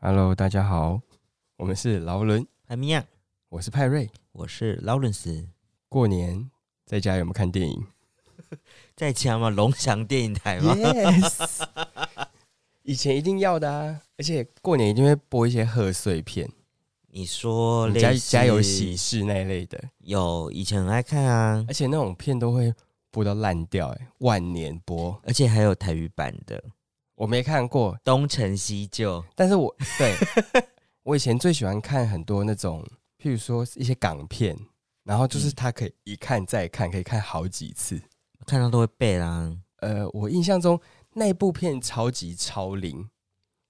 [0.00, 1.00] Hello，大家好，
[1.56, 3.04] 我们是劳伦，派米亚，
[3.48, 4.08] 我是派瑞。
[4.30, 5.48] 我是劳伦斯，
[5.88, 6.48] 过年
[6.86, 7.84] 在家有没有看电影
[8.94, 9.50] 在家吗？
[9.50, 11.64] 龙翔电影台吗？？Yes，
[12.84, 16.48] 以前一定要的啊，而且过年一定会播一些贺岁片，
[17.08, 22.72] 你说家似家有喜事那一类的，有以前很爱看啊，而且那种片都会
[23.10, 25.20] 播到烂掉、哎，万年播。
[25.24, 26.56] 而且还有台语版的
[27.18, 30.14] 《我没看过，东成西就》，但是我对
[31.02, 32.80] 我以前最喜欢看很多那种，
[33.20, 34.56] 譬如说一些港片，
[35.02, 38.00] 然后就是它可以一看再看，可以看好几次。
[38.46, 39.52] 看到都会背啦。
[39.78, 40.80] 呃，我印象中
[41.14, 43.08] 那部片超级超龄，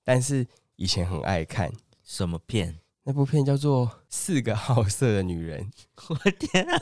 [0.05, 0.47] 但是
[0.77, 1.73] 以前很爱看。
[2.05, 2.79] 什么片？
[3.05, 5.71] 那部片叫做《四个好色的女人》，
[6.11, 6.79] 我天啊，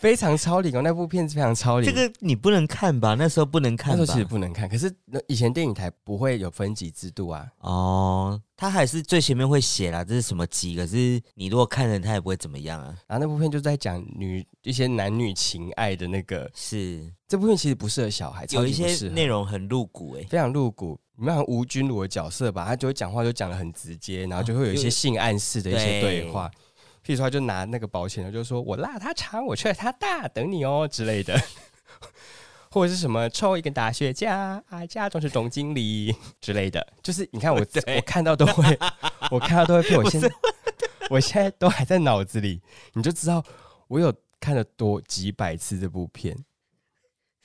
[0.00, 0.80] 非常超龄哦。
[0.82, 3.14] 那部片子非常超龄，这个你不能看吧？
[3.18, 4.22] 那时候不能看吧那时候其？
[4.22, 4.66] 实不能看。
[4.66, 10.74] 可是那以前电影台不会有分级制度啊，哦，他还是最前面会写啦，这是什么级？
[10.74, 12.96] 可是你如果看了，他也不会怎么样啊。
[13.06, 16.50] 然后那部片就在讲女一些男女情爱的那个。
[16.54, 20.98] 是这部片其实不适合小孩，有一些内容很露骨哎、非常露骨。
[21.16, 26.50] 里面好像吴君如的角色吧，他就会讲话就讲的很直接，然后就会有一些性暗示的一些对话。
[27.10, 31.36] 譬如说，他就拿那个保险的，就说我拉他长，我吹他大，等你哦之类的，
[32.70, 36.86] 或者是什么抽一个大学家啊，家中是总经理之类的。
[37.02, 38.78] 就是你看我对我看到都会，
[39.32, 40.30] 我看到都会被我现在
[41.10, 42.60] 我现在都还在脑子里，
[42.92, 43.44] 你就知道
[43.88, 46.36] 我有看了多几百次这部片。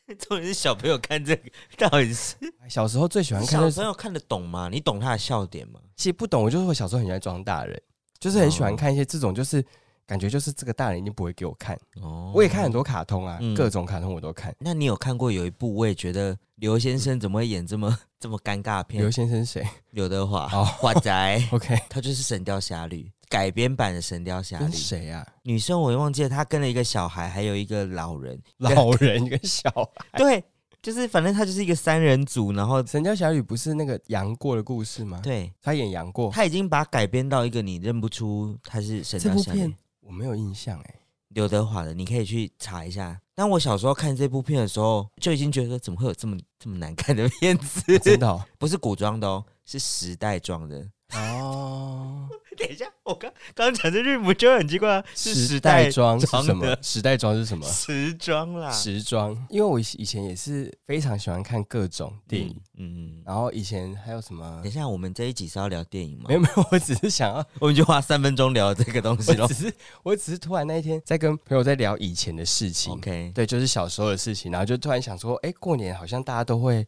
[0.19, 2.35] 重点是小朋友看这个，到底是
[2.69, 4.69] 小时候最喜欢看小朋友看得懂吗？
[4.71, 5.79] 你懂他的笑点吗？
[5.95, 7.81] 其实不懂，我就是我小时候很喜欢装大人，
[8.19, 9.63] 就是很喜欢看一些这种，就是
[10.05, 11.75] 感觉就是这个大人一定不会给我看。
[12.01, 12.71] 哦我也看很。
[12.71, 14.53] 多卡通啊，嗯各种卡通我都看。
[14.59, 19.01] 那你有看过有一部，我也觉得刘先生怎么会演这么这么尴尬的片？
[19.01, 21.41] 刘先生谁刘德华，哦华仔？
[21.51, 24.71] OK， 他就是《神雕侠侣》改编版的《神雕侠侣跟》。
[24.75, 25.25] 谁啊？
[25.43, 28.39] 女生我也忘记了，她跟了一个小孩，还有一个老人。
[28.57, 30.17] 老人跟小孩。
[30.17, 30.43] 对，
[30.85, 35.19] 就是反正他就是一个三人组，然后《神雕侠侣》不是那个杨过的故事吗？
[35.23, 39.75] 对他演杨过，他已经把改编到一个你认不出他是神雕侠侣片。
[40.01, 40.95] 我没有印象哎。
[41.29, 43.19] 刘德华的，你可以去查一下。
[43.33, 47.97] 但我小时候看这部片的时候，就已经觉得怎么会有这么这么难看的片子？
[47.97, 50.87] 真的哦 不是古装的哦，是时代装的。
[51.13, 52.27] 哦，
[52.57, 55.03] 等一下，我刚刚讲这句不就很奇怪啊？
[55.13, 56.75] 是时代装是什么？
[56.81, 57.65] 时代装是什么？
[57.67, 59.31] 时装啦，时装。
[59.49, 62.95] 因为我以以前也是非常喜欢看各种电影，嗯。
[63.17, 64.71] 嗯，然后以前还有什么等？
[64.71, 66.33] 一下，我们这一集是要聊电影吗没？
[66.35, 69.53] 有没有， 我只是想要我们就花三分钟聊这个东西喽 我只。
[69.53, 69.73] 是
[70.03, 76.85] 我只是突然那一天在跟朋友在聊以前的事情 OK，对，就是小时候的事情，然后就突然想说，哎、过年好像大家都会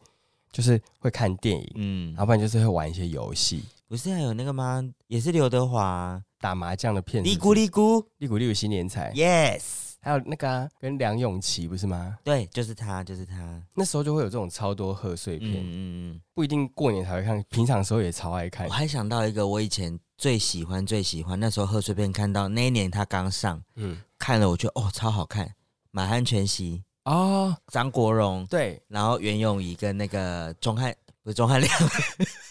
[0.52, 4.84] 就是会看电影，嗯要，不然就是会玩一些游戏，不是还有那个吗？
[5.06, 5.82] 也是刘德华。
[5.82, 8.04] 啊，打麻将的片子，嘀咕嘀咕。
[8.18, 9.62] 利古利古新年彩，，Yes，
[10.00, 12.18] 还有那个、啊、跟梁咏琪不是吗？
[12.22, 13.60] 对，就是他，就是他。
[13.74, 16.20] 那时候就会有这种超多贺岁片，嗯嗯嗯。
[16.34, 18.66] 不一定过年才会看，平常的时候也超爱看。
[18.68, 18.72] 我。
[18.72, 25.46] 还想到一个我以前最喜欢最喜欢，那时候贺岁片看到那一年他刚上，嗯，看了我觉得哦超好看，
[25.90, 26.84] 《满汉全席。
[27.04, 31.72] 哦，》张国荣，对，然后袁咏仪跟那个钟汉不是钟汉良，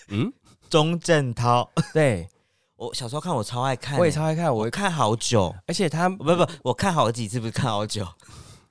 [0.08, 0.34] 嗯，
[0.70, 1.70] 钟镇涛。
[1.94, 2.28] 对，
[2.78, 8.08] 我小时候看我超爱看、我也超爱看，我我看好久，而且他，不不，我看好几次，不是看好久。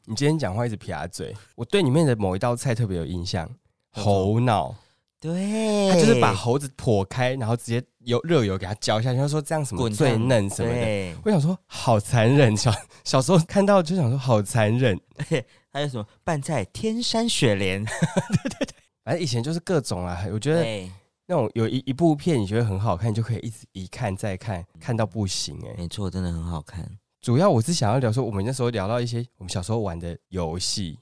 [0.05, 3.49] 你今天讲话一直撇嘴，我对里面的某一道菜特别有印象，
[3.91, 4.75] 猴脑。
[5.19, 11.17] 对，他就是把猴子剖开，然后直接油热油给它浇下去，他说这样什么滚最嫩什么的。
[11.25, 14.97] 我想说好残忍，小小时候看到就想说好残忍。
[15.73, 16.07] 还有什么？
[16.23, 18.77] 拌菜天山雪莲， 对对对。
[19.03, 20.93] 反正以前就是各种啊，我觉得对，
[21.29, 26.89] 那种有一一部片你觉得很好看，你就可以一直一看再看，看到不行哎、没错，真的很好看。
[27.21, 30.97] 主要我是想要聊说，我们那时候聊到一些我们小时候玩的游戏。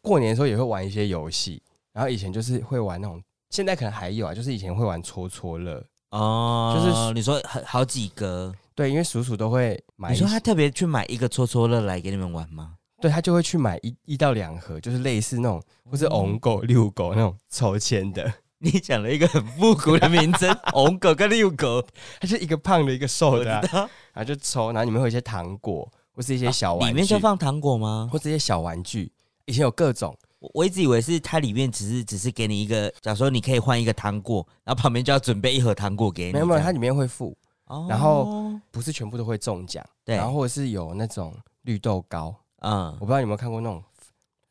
[0.00, 1.60] 过年的时候也会玩一些游戏，
[1.92, 5.84] 然后以前就是会玩那种，现在可能还有啊，就是以前会玩戳戳乐。
[6.10, 12.76] 哦，就是你说很好几个，对，因为叔叔都会买，你说他特别去买一个戳戳乐来给你们玩吗？
[13.02, 21.84] 对他就会去买一一到两盒，就是类似那种或是红狗、遛狗那种抽签的， 你讲了一个很复古的名称，红狗跟遛狗，
[22.20, 23.60] 它是一个胖的，一个瘦的啊、
[24.14, 28.08] 然后就抽，然后里面会有一些糖果或是一些小玩具，里面就放糖果吗？
[28.12, 29.10] 或这些小玩具，
[29.46, 36.32] 以前有各种，我我一直以为是它里面只是只是给你一个，假如说你可以换一个糖果，然后旁边就要准备一盒糖果给你。
[36.34, 43.82] 没有没有，它里面会附，哦然后不是全部都会中奖，对，然后或者是有那种绿豆糕，嗯我不知道你有没有看过那种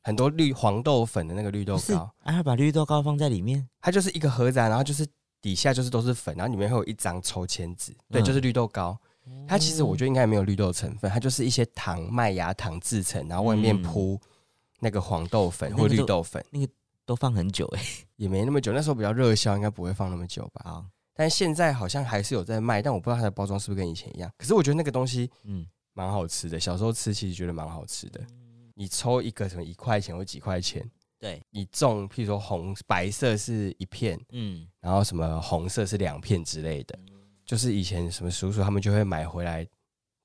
[0.03, 5.05] 很多绿黄豆粉的那个绿豆糕，啊，他把绿豆糕放在里面，它就是一个盒子、啊，然后就是
[5.41, 8.97] 底下就是都是粉，然后里面会有一张抽签纸，对，嗯就是绿豆糕。
[9.47, 14.19] 它其实我觉得应该也没有绿豆成分，它就是一些糖麦芽糖制成，然后外面嗯铺
[14.79, 16.43] 那个黄豆粉或那个都绿豆粉，
[17.05, 17.81] 都放很久哎、
[18.17, 18.73] 也没那么久。
[18.73, 20.61] 那时候比较热销，应该不会放那么久吧。
[20.65, 24.29] 好，但现在好像还是有在卖，但我不知道它的包装是不是跟以前一样。
[24.37, 28.21] 可是我觉得那个东西嗯，蛮好吃的，小时候吃其实觉得蛮好吃的。
[28.73, 30.89] 你抽一个什么一块钱或几块钱，
[31.19, 36.97] 对，你中，譬如说红白色是一片，嗯，然后什么红色是两片之类的，
[37.45, 39.67] 就是以前什么叔叔他们就会买回来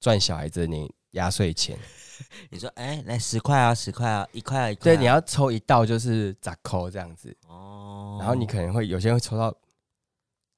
[0.01, 1.79] 赚小孩子的年压岁钱。
[2.49, 9.55] 你说，哎、来十块啊，十块啊，一块啊，一块、啊，对，你要抽一道就是砸扣这样子，哦，然后你可能会有些人会抽到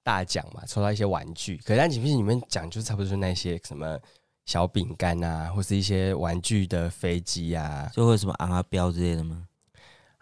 [0.05, 1.57] 大奖嘛，抽到一些玩具。
[1.57, 3.99] 可是但其实你们讲就是差不多是那些什么
[4.49, 7.87] 小饼干啊，或是一些玩具的飞机啊。
[7.93, 9.47] 就会有什么昂阿标之类的吗？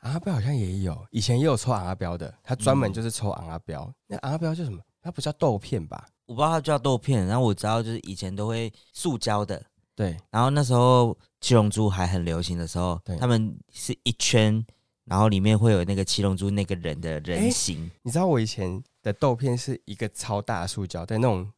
[0.00, 3.88] 昂阿标好像也有，以前也有抽昂阿标的，他专门嗯就是抽昂阿标。
[4.08, 4.82] 那昂阿标叫什么？
[5.00, 6.08] 它不叫豆片吧？
[6.26, 9.64] 我不知道它叫豆片，然后我知道就是以前都会塑胶的，
[9.94, 14.66] 对，然后那时候七龙珠还很流行的时候对，他们是一圈，
[15.04, 21.48] 然后里面会有那个七龙珠那个人的人诶形，你知道我以前的豆片是一个超大的塑胶对，那种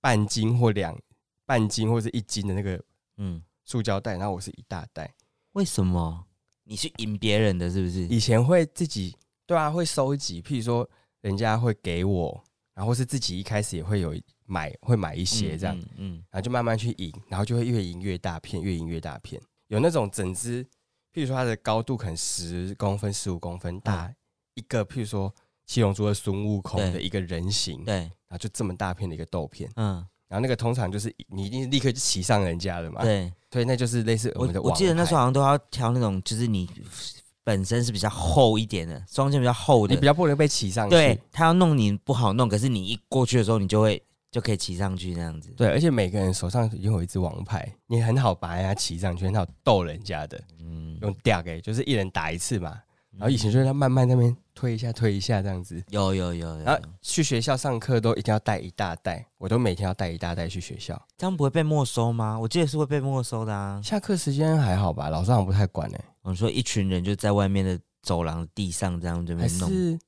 [0.00, 0.98] 半斤或两
[1.46, 2.82] 半斤或是一斤的那个
[3.16, 5.14] 嗯，塑胶袋，然后我是一大袋。
[5.52, 6.26] 为什么？
[6.64, 8.00] 你是赢别人的，是不是？
[8.08, 9.16] 以前会自己
[9.46, 10.88] 对啊，会收集，譬如说
[11.20, 12.44] 人家会给我，
[12.74, 14.14] 然后是自己一开始也会有
[14.44, 19.40] 买，会买一些这样，嗯嗯，然后就慢慢去赢，然后就会越赢越大片，越赢越大片。
[19.68, 20.64] 有那种整只，
[21.12, 24.12] 譬如说它的高度可能十公分、十五公分大、
[24.54, 25.32] 一个，譬如说
[25.64, 33.32] 七龙珠的孙悟空对的一个人形，对，然后就这么大片的一个豆片，嗯，然后那个通常就是你一定是立刻就骑上人家了嘛，，对。
[33.52, 36.68] 所以那就是类似我我们的我记得那时候好像都要挑那种，就是你
[37.42, 45.48] 本身是比较厚一点的，双肩比较厚的你比，较不能被骑上去，对，他要弄你不好弄，可是你一过去的时候，你就会就可以骑上去那样子。
[45.56, 52.76] 对，而且每个人手上拥有一只王牌，你很好把人家骑上去，很好逗人家的，嗯，用吊给，就是一人打一次嘛。
[53.18, 61.00] 然后以前就是他慢慢在那边推一下推一下这样子，有有有有然后，去学校上课都一定要带一大袋，我都每天要带一大袋去学校。
[61.16, 62.38] 这样不会被没收吗？
[62.38, 63.80] 我记得是会被没收的啊。
[63.82, 69.98] 下课时间还好吧，老师好像不太管哎、我说一群人就在外面的走廊地上这样这边弄，是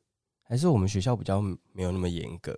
[0.43, 1.41] 还是我们学校比较
[1.73, 2.53] 没有那么严格，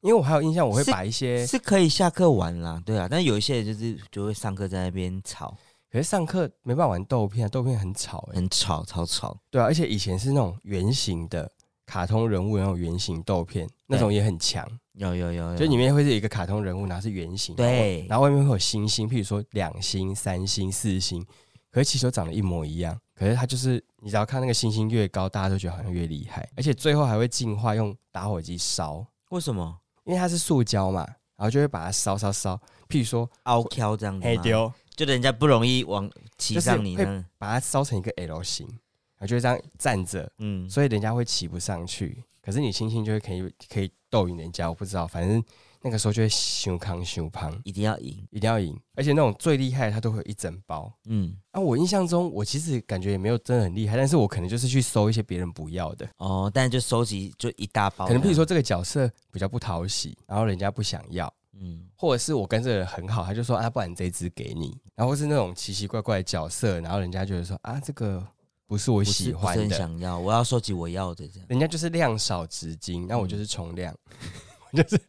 [0.00, 5.56] 因为我还有印象，我会把一些，是可以下课玩啦，对啊，但有一些人就是就会上课在那边吵，
[5.96, 9.34] 可是上课没办法玩豆片啊，豆片很吵哎、很吵，超吵。
[9.50, 11.50] 对啊，而且以前是那种圆形的
[11.86, 14.62] 卡通人物的那种圆形豆片，那种也很强。
[14.92, 18.00] 有有有有，就里面会是一个卡通人物，然后是圆形，对。
[18.00, 21.24] 然后然后外面会有星星，譬如说两星、三星、四星，
[21.70, 22.94] 可是其实都长得一模一样。
[23.14, 29.78] 可是它就是，你只要看那个星星越高，大家都觉得好像越厉害，而且最后还会进化用打火机烧，为什么？
[30.04, 31.06] 因为它是塑胶嘛，
[31.36, 32.54] 然后就会把它烧烧烧，
[32.86, 42.24] 譬如说凹挑这样子丢，就人家不容易往骑上你呢，把它烧成一个 L 型，然后就这样站着，嗯，所以人家会骑不上去。
[42.40, 45.42] 可是你轻轻就会可以可以逗赢人家，我不知道，反正
[45.82, 50.92] 那个时候就会修康修胖，一定要赢，一定要赢，而且那种最厉害的他都会有一整包。
[51.06, 68.24] 嗯，啊，我印象中我其实感觉也没有真的很厉害，但是我可能就是去搜一些别人不要的，哦，但就收集就一大包，可能比如说，这个角色比较不讨喜，然后人家不想要，嗯，或者是我跟这个人很好，他就说啊，不然这只给你，然后是那种奇奇怪怪的角色，然后人家觉得说啊，这个
[68.66, 73.94] 不是我喜欢的，想要，我要收集我要的这样，人家就是量少值金，那我嗯就是重量，
[74.72, 75.00] 我就是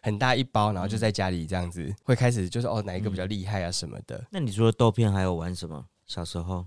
[0.00, 4.24] 很大一包，然后就在家里这样子，会开始就是哦哪一个比较厉害啊什么的。
[4.30, 5.84] 那你除了豆片还有玩什么？
[6.06, 6.64] 小时候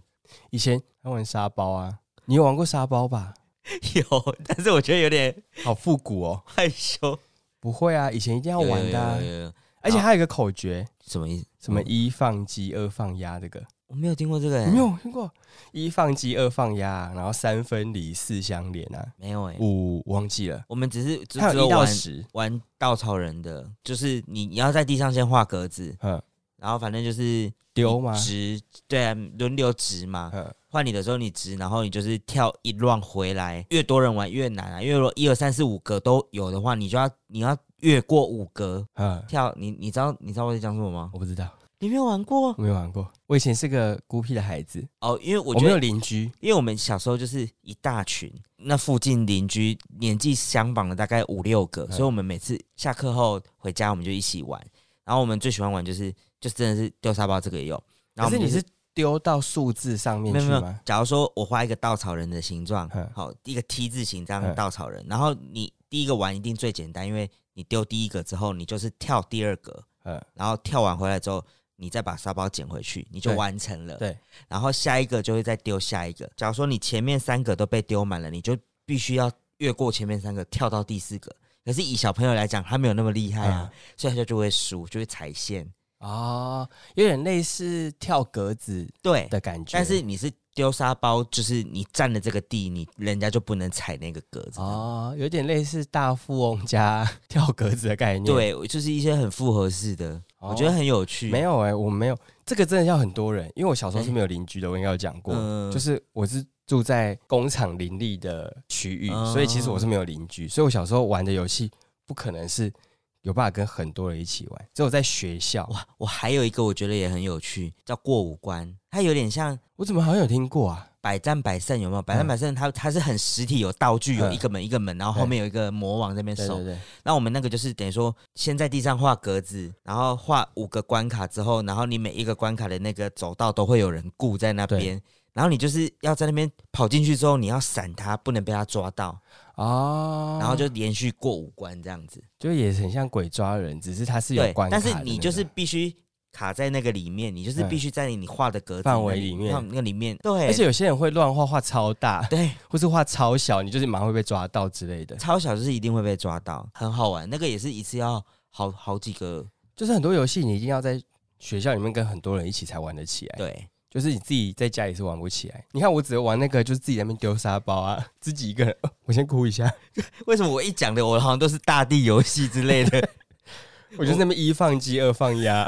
[0.51, 3.33] 以前还玩沙包啊，你有玩过沙包吧？
[3.93, 6.43] 有，但是我觉得有点好复古哦。
[6.45, 7.17] 害羞。
[7.61, 9.53] 不会啊，以前一定要玩的啊、有有有有有。
[9.79, 11.39] 而且还有一个口诀，什么意？
[11.39, 11.45] 思？
[11.61, 13.63] 什么嗯一放鸡，二放鸭，这个。
[13.87, 15.29] 我没有听过这个、欸，没有听过？
[15.71, 26.21] 一放鸡，二放鸭，然后三分离，四相连啊，没有哎、五忘记了，我们只是只还有一到十，玩稻草人的，就是你你要在地上先画格子，嗯，
[26.61, 30.29] 然后反正就是丢嘛，值，对啊，轮流值嘛。
[30.31, 34.81] 嗯，换你的时候你值，然后你就是跳一乱回来，越多人玩越难啊。
[34.81, 39.51] 因为如果一二三四五格都有的话，你就要你要越过五格嗯，跳。
[39.57, 41.09] 你你知道你知道我在讲什么吗？
[41.13, 41.49] 我不知道，
[41.79, 43.11] 你没有玩过我没有玩过。
[43.25, 45.19] 我以前是个孤僻的孩子，哦？
[45.23, 54.61] 因为我我没有觉得，邻居，因为我们小时候就是一大群，那附近邻居年纪相仿的大概五六个，嗯所以我们每次下课后回家，我们就一起玩。
[55.03, 57.81] 然后我们最喜欢玩就是就真的是丢沙包，这个也有。
[58.13, 60.79] 然后我们就是可是你是丢到数字上面没有没有去吗？。
[60.83, 71.45] 假如说我画一个稻草人的形状嗯，好，一个 T 字形这样的嗯稻草人，然后你第一个玩一定最简单，因为你丢第一个之后，你就是跳第二个，嗯，然后跳完回来之后，
[71.77, 73.95] 你再把沙包捡回去，你就完成了。
[73.97, 74.17] 对，
[74.49, 76.29] 然后下一个就会再丢下一个。
[76.35, 81.33] 假如说你前面三个都被丢满了，你就必须要越过前面三个，跳到第四个。
[81.63, 85.65] 可是以小朋友来讲，他没有那么厉害啊，所以他就就会输，就会踩线。
[86.01, 89.77] 哦，有点类似跳格子对，的感觉。
[89.77, 94.59] 但是你是丢沙包，就是你占了这个地，你人家就不能踩那个格子。
[94.59, 101.29] 哦，有点类似大富翁加跳格子的概念。，对，就是一些很复合式的，哦我觉得很有趣。
[101.29, 111.71] 没有哎、我没有这个真的要很多人，因为我小时候是没有邻居的，我应该有讲过，嗯就是我是住在工厂林立的区域，哦所以其实我是没有邻居，所以我小时候玩的游戏
[112.05, 112.73] 不可能是
[113.21, 115.65] 有办法跟很多人一起玩，只有在学校。
[115.67, 120.87] 哇，我还有一个我觉得也很有趣，叫过五关，它有点像我怎么好像有听过啊？
[121.01, 122.01] 百战百胜，有没有？
[122.03, 126.75] 百战百胜它它是很实体，有道具，有嗯一个门一个门，然后后面有一个魔王在那边守对对。
[126.75, 135.01] 对，那我们那个就是等于说，先在地上画格子，然后画五个关卡之后，然后你每一个关卡的那个走道都会有人顾在那边，
[135.33, 139.19] 然后你就是要在那边跑进去之后，你要闪他，不能被他抓到，
[139.55, 142.21] 哦，然后就连续过五关这样子。
[142.37, 145.95] 就也很像鬼抓人，只是它是有对关，卡但是你就是必须
[146.31, 150.17] 卡在那个里面，你就是嗯必须在你画的格子范围里面那个里面。
[150.17, 155.15] 对，而且有些人会乱画，画超大， 对或是画超小，你就是马上会被抓到之类的。
[155.17, 157.29] 超小就是一定会被抓到，很好玩。
[157.29, 159.45] 那个也是一次要好好几个，
[159.75, 161.01] 就是很多游戏你一定要在
[161.39, 165.63] 学校里面跟很多人一起才玩得起来，对，就是你自己在家也是玩不起来。
[165.73, 168.73] 你看我只会玩那个，就是自己在那边丢沙包啊，自己一个人。
[168.83, 169.69] 哦 我先哭一下，
[170.25, 173.09] 为什么我一讲的我好像都是大地游戏之类的？
[173.97, 175.67] 我就是那边一放鸡二放鸭，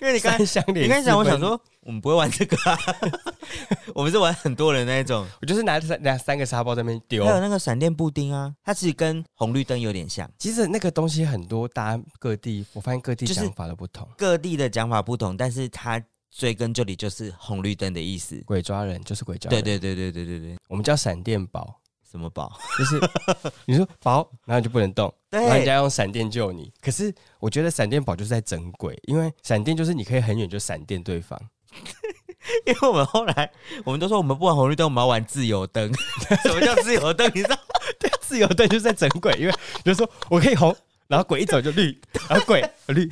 [0.00, 0.62] 因为你刚才想。
[0.68, 2.78] 你刚才讲，我，想说我们不会玩这个啊，
[3.92, 5.26] 我们是玩很多人那一种。
[5.40, 7.32] 我就是拿三拿三个沙包在那边丢还。
[7.32, 14.08] 有那个闪电布丁啊，它其实跟红绿灯有点像，其实那个东西很多，大家各地我发现各地就是讲法都不同。
[14.16, 16.00] 各地的讲法不同，但是它
[16.36, 18.36] 追根究底就是红绿灯的意思。
[18.44, 22.58] 鬼抓人就是鬼抓人，对对对对对对对，我们叫闪电宝，什么宝？
[22.78, 23.00] 就是
[23.64, 26.70] 你说宝，然后你就不能动，然后人家用闪电救你。
[26.80, 31.40] 可是我觉得闪电宝就是在整鬼，因为闪电就是你可以很远就闪电对方。
[32.64, 33.50] 因为我们后来
[33.84, 35.92] 我们都说我们不玩红绿灯，我们要玩自由灯。
[36.44, 37.26] 什么叫自由灯？
[37.34, 37.58] 你知道？
[38.20, 39.52] 自由灯就是在整鬼，因为
[39.84, 40.74] 就是说我可以红，
[41.08, 43.10] 然后鬼一走就绿，然后鬼绿，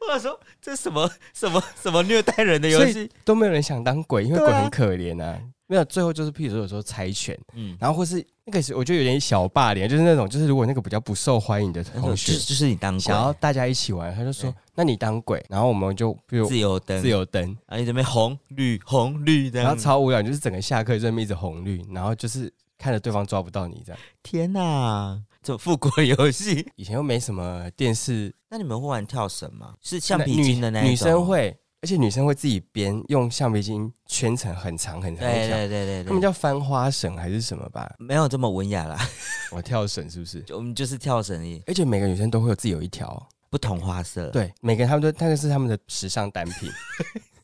[0.00, 3.10] 我想说这什么什么什么虐待人的游戏？
[3.24, 5.38] 都没有人想当鬼，因为鬼很可怜啊。
[5.70, 19.76] 没有，最后就是譬如说有时候猜拳，嗯，然后或是那个是我觉得有点小霸凌，就是那种就是如果那个比较不受欢迎的同学是就是你当想要鬼大家一起玩，他就说那你当鬼，然后我们就比如自由灯，自由灯，然后你这边红绿红绿灯然后。
[19.76, 24.00] 超无聊，就是整个下课就在那边一直红绿，然后就是看着对方抓不到你这样。
[24.22, 26.66] 天哪，这种复古的游戏。
[26.76, 29.74] 以前又没什么电视，那你们会玩跳绳吗？
[29.82, 31.24] 是橡皮筋的那女女生。
[31.26, 37.94] 会，而且女生会自己编，用橡皮筋圈成很长很长对对对对对，他们叫翻花绳还是什么吧？
[37.98, 38.98] 没有这么文雅啦，
[39.52, 40.40] 我跳绳是不是？
[40.42, 46.70] 就我们就是跳绳而已，而且每个女生都会有自己有一条，不同花色。，对，每个他们都那个是他们的时尚单品，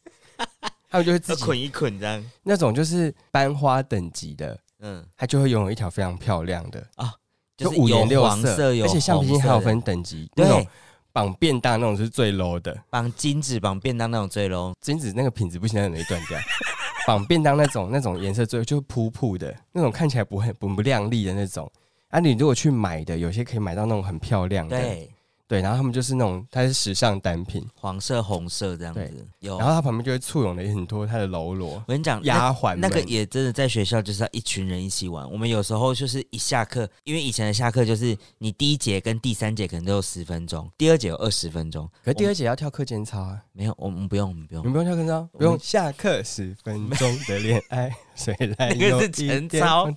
[0.89, 2.25] 他们就会自己捆一捆这样。
[2.43, 7.13] 那种就是班花等级的，嗯，他就会拥有一条非常漂亮的啊，
[7.57, 10.67] 就是五颜六色，而且橡皮筋还有分等级，那对种
[11.15, 14.75] 绑便当那种是最 low 的，绑金子绑便当那种最 low。
[14.81, 16.37] 金子那个品质不行，很容易断掉。
[17.07, 21.71] 绑便当那种那种颜色最就扑扑的那种，看起来不很不不亮丽的那种。
[22.09, 25.09] 啊，你如果去买的，有些可以买到那种很漂亮的，对，
[25.47, 29.27] 对，然后他们就是那种它是时尚单品，黄色、红色这样子。
[29.41, 35.31] 有，然后它旁边就会簇拥了很多它的喽啰我跟你讲，丫鬟们那个也真的在学校就是要一群人一起玩。
[35.31, 41.87] 我们有时候就是一下课，因为以前的下课就是你第一节跟第三节可能都有十分钟，第二节有二十分钟。
[42.03, 44.69] 可是第二节要跳课间操啊，没有，我们不用，我们不用你。
[44.69, 49.89] 们不用跳课间操，不用下课十分钟的恋爱， 谁来那个是晨操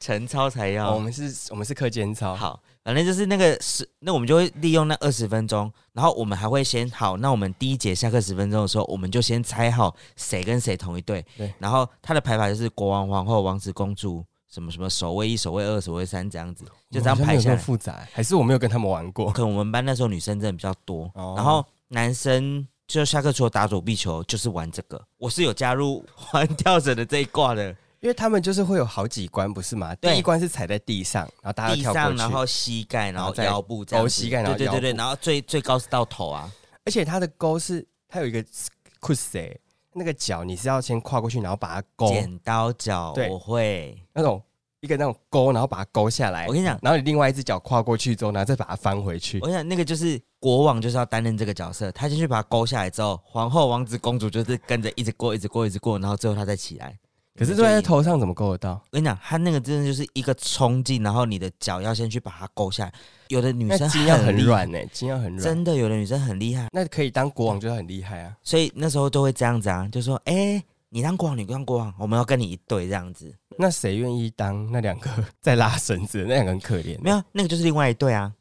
[0.00, 0.90] 晨操才要。
[0.90, 17.56] 哦我们是，我们是课间操，好，反正就是那个十，那我们就会利用那二十分钟，然后我们还会先好，那我们第一节下课十分钟的时候，我们就先猜好谁跟谁同一队，对然后他的排法就是国王、皇后、王子、公主，什么什么守卫一、守卫二、守卫三这样子，就这样排下来。
[17.56, 19.30] 复杂，还是我没有跟他们玩过。
[19.32, 24.98] 可能我们班那时候女生真的比较多，哦然后男生就下课除了打躲避球就是玩这个。
[25.18, 26.02] 我是有加入
[26.32, 29.94] 玩跳绳的这一挂的，因为他们就是会有好几关，不是吗？
[29.96, 36.50] 第一关是踩在地上，然后大家地跳过去，上然后膝盖，然后再腰部这样子勾膝盖然后对对对然后最最高是到头啊。
[36.84, 38.70] 而且它的勾是它有一个 c
[39.08, 39.60] u s
[39.92, 44.40] 那个脚你是要先跨过去，然后把它勾剪刀脚对我会，那种
[44.78, 46.46] 一个那种勾，然后把它勾下来。
[46.46, 49.46] 我跟你讲然后你另外一只脚跨过去之后，然后再把它翻回去我。
[49.46, 56.96] 跟你讲，那个就是国王就是要担任这个角色，他进去把它勾下来之后，皇后、王子、公主就是跟着一直过，一直过，一直过，然后最后他再起来。
[57.38, 58.72] 可是坐在头上怎么勾得到？
[58.72, 62.92] 我跟你讲，他那个真的就是一个冲劲，然后你的脚要先去把它勾下来。
[63.28, 65.38] 有的女生筋要很厉害，软呢、筋要很软。
[65.40, 68.36] 真的有的女生很厉害，那可以当国王就很厉害啊。
[68.42, 73.32] 所以那时候都会这样子啊，就说：“哎、你当国王，你当国王，我们要跟你一对这样子。
[73.56, 78.32] 那谁愿意当那两个在拉绳子那两个很可怜？”没有，那个就是另外一对啊，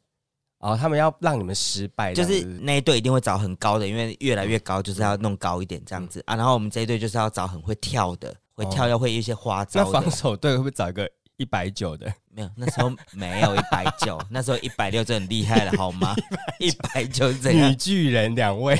[0.60, 6.36] 哦，他们要让你们失败，就是那一队一定会找很高的，因为越来越高就是要弄高一点这样子啊。
[6.36, 9.92] 然后我们这一队就是要找很会跳的，会跳要会一些花招的。
[9.92, 12.12] 那防守队会不会找一个一百九的？
[12.38, 16.16] 没有，那时候没有一百九， 那时候一百六就很厉害了， 好吗？
[16.60, 17.78] 一百九是怎女样？
[17.78, 18.76] 巨人两位，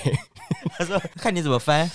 [0.78, 1.90] 他说看你怎么翻，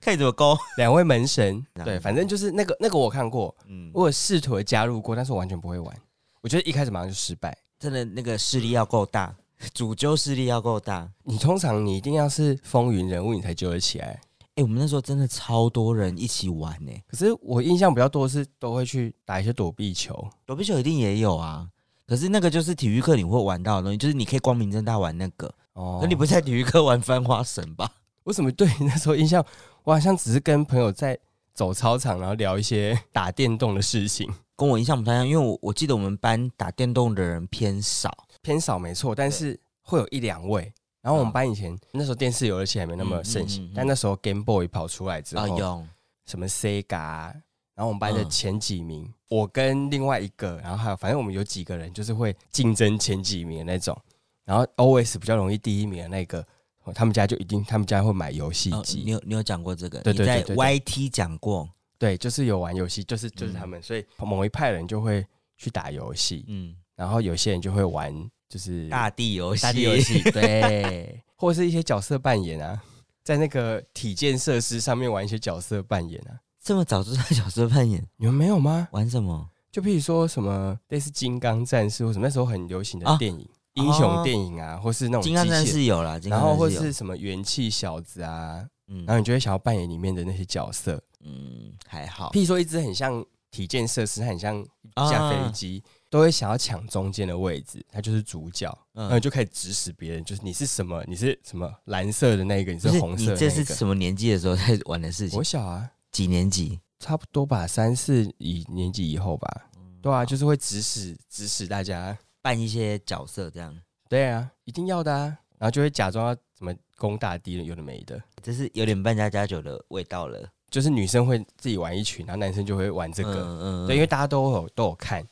[0.00, 0.56] 看你怎么勾。
[0.76, 5.96] 两位门神，对，反正就是那个那个我看过，嗯，我有试图地加入过，但是我完全不会玩。
[6.42, 7.56] 我觉得一开始马上就失败。
[7.78, 9.34] 真的那个势力要够大，
[9.74, 11.08] 主揪势力要够大。
[11.24, 14.20] 你通常你一定要是风云人物，你才揪得起来。
[14.56, 21.68] 哎、我们那时候真的超多人一起玩呢、可是我印象比较多的是都会去打一些躲避球，躲避球一定也有啊。
[22.06, 25.52] 可是那个就是体育课你会玩到的东西，就是你可以光明正大玩那个。
[25.74, 27.90] 哦那你不是在体育课玩翻花绳吧？
[28.24, 29.44] 为什么对你那时候印象，
[29.84, 31.18] 我好像只是跟朋友在
[31.52, 38.10] 走操场，然后聊一些 打电动的事情，跟我印象不太一样，因为我我记得我们班打电动的人偏少。
[38.40, 40.72] 偏少没错，但是会有一两位。
[41.06, 45.86] 然后我们班以前那时候电视游乐器还没那么盛行，但那时候 Game Boy 跑出来之啊，后，有。
[46.24, 47.32] 什么 Sega，啊
[47.76, 48.28] 然后我们班的嗯。
[48.28, 53.96] 前几名，我跟另外一个，然后还有反正我们有几个人就是会竞争前几名的那种，
[54.44, 56.44] 然后 always 比较容易第一名的那个，
[56.82, 60.00] 哦他们家就一定他们家会买游戏哦机，你有你有讲过这个？
[60.00, 61.70] 对对对 YT 讲过。
[61.96, 65.24] 对，就是有玩游戏，就是就是他们，所以某一派人就会
[65.56, 68.12] 去打游戏，嗯，然后有些人就会玩
[68.48, 72.80] 就是大地游戏，大地游戏， 对，或者是一些角色扮演啊，
[73.24, 78.88] 在那个体健设施上面玩一些角色扮演啊，这么早就在角色扮演，你们没有吗？
[78.92, 79.48] 玩什么？
[79.72, 89.04] 就譬如说什么类似金刚战士或什么那时候很流行的啊电影、英雄电影啊，或是那种金刚战士有啦，然后或是什么元气小子啊，嗯。
[89.04, 91.02] 然后你就会想要扮演里面的那些角色。
[91.28, 95.82] 嗯还好，譬如说一只很像体健设施，它很像一架飞机，
[96.16, 103.50] 都会想要抢中间的位置，他就是主角，然后就可以指使别人，就是你是什么，你是什么蓝色的那个，你是红色的那个。
[103.50, 105.44] 是什么年纪的时候在玩的事情我？
[105.44, 106.80] 小啊，几年级？
[107.00, 109.68] 差不多吧，三四以年级以后吧。
[110.00, 115.36] 对啊，就是会指使指使大家，扮一些角色这样，对啊，一定要的啊。
[115.58, 118.18] 然后就会假装要怎么攻大敌人，有的没的。
[118.42, 120.48] 这是有点扮家家酒的味道了。
[120.70, 123.34] 就是女生会自己玩一群，然后男生就会玩这个。
[123.60, 125.26] 嗯对，因为大家都有都有看，然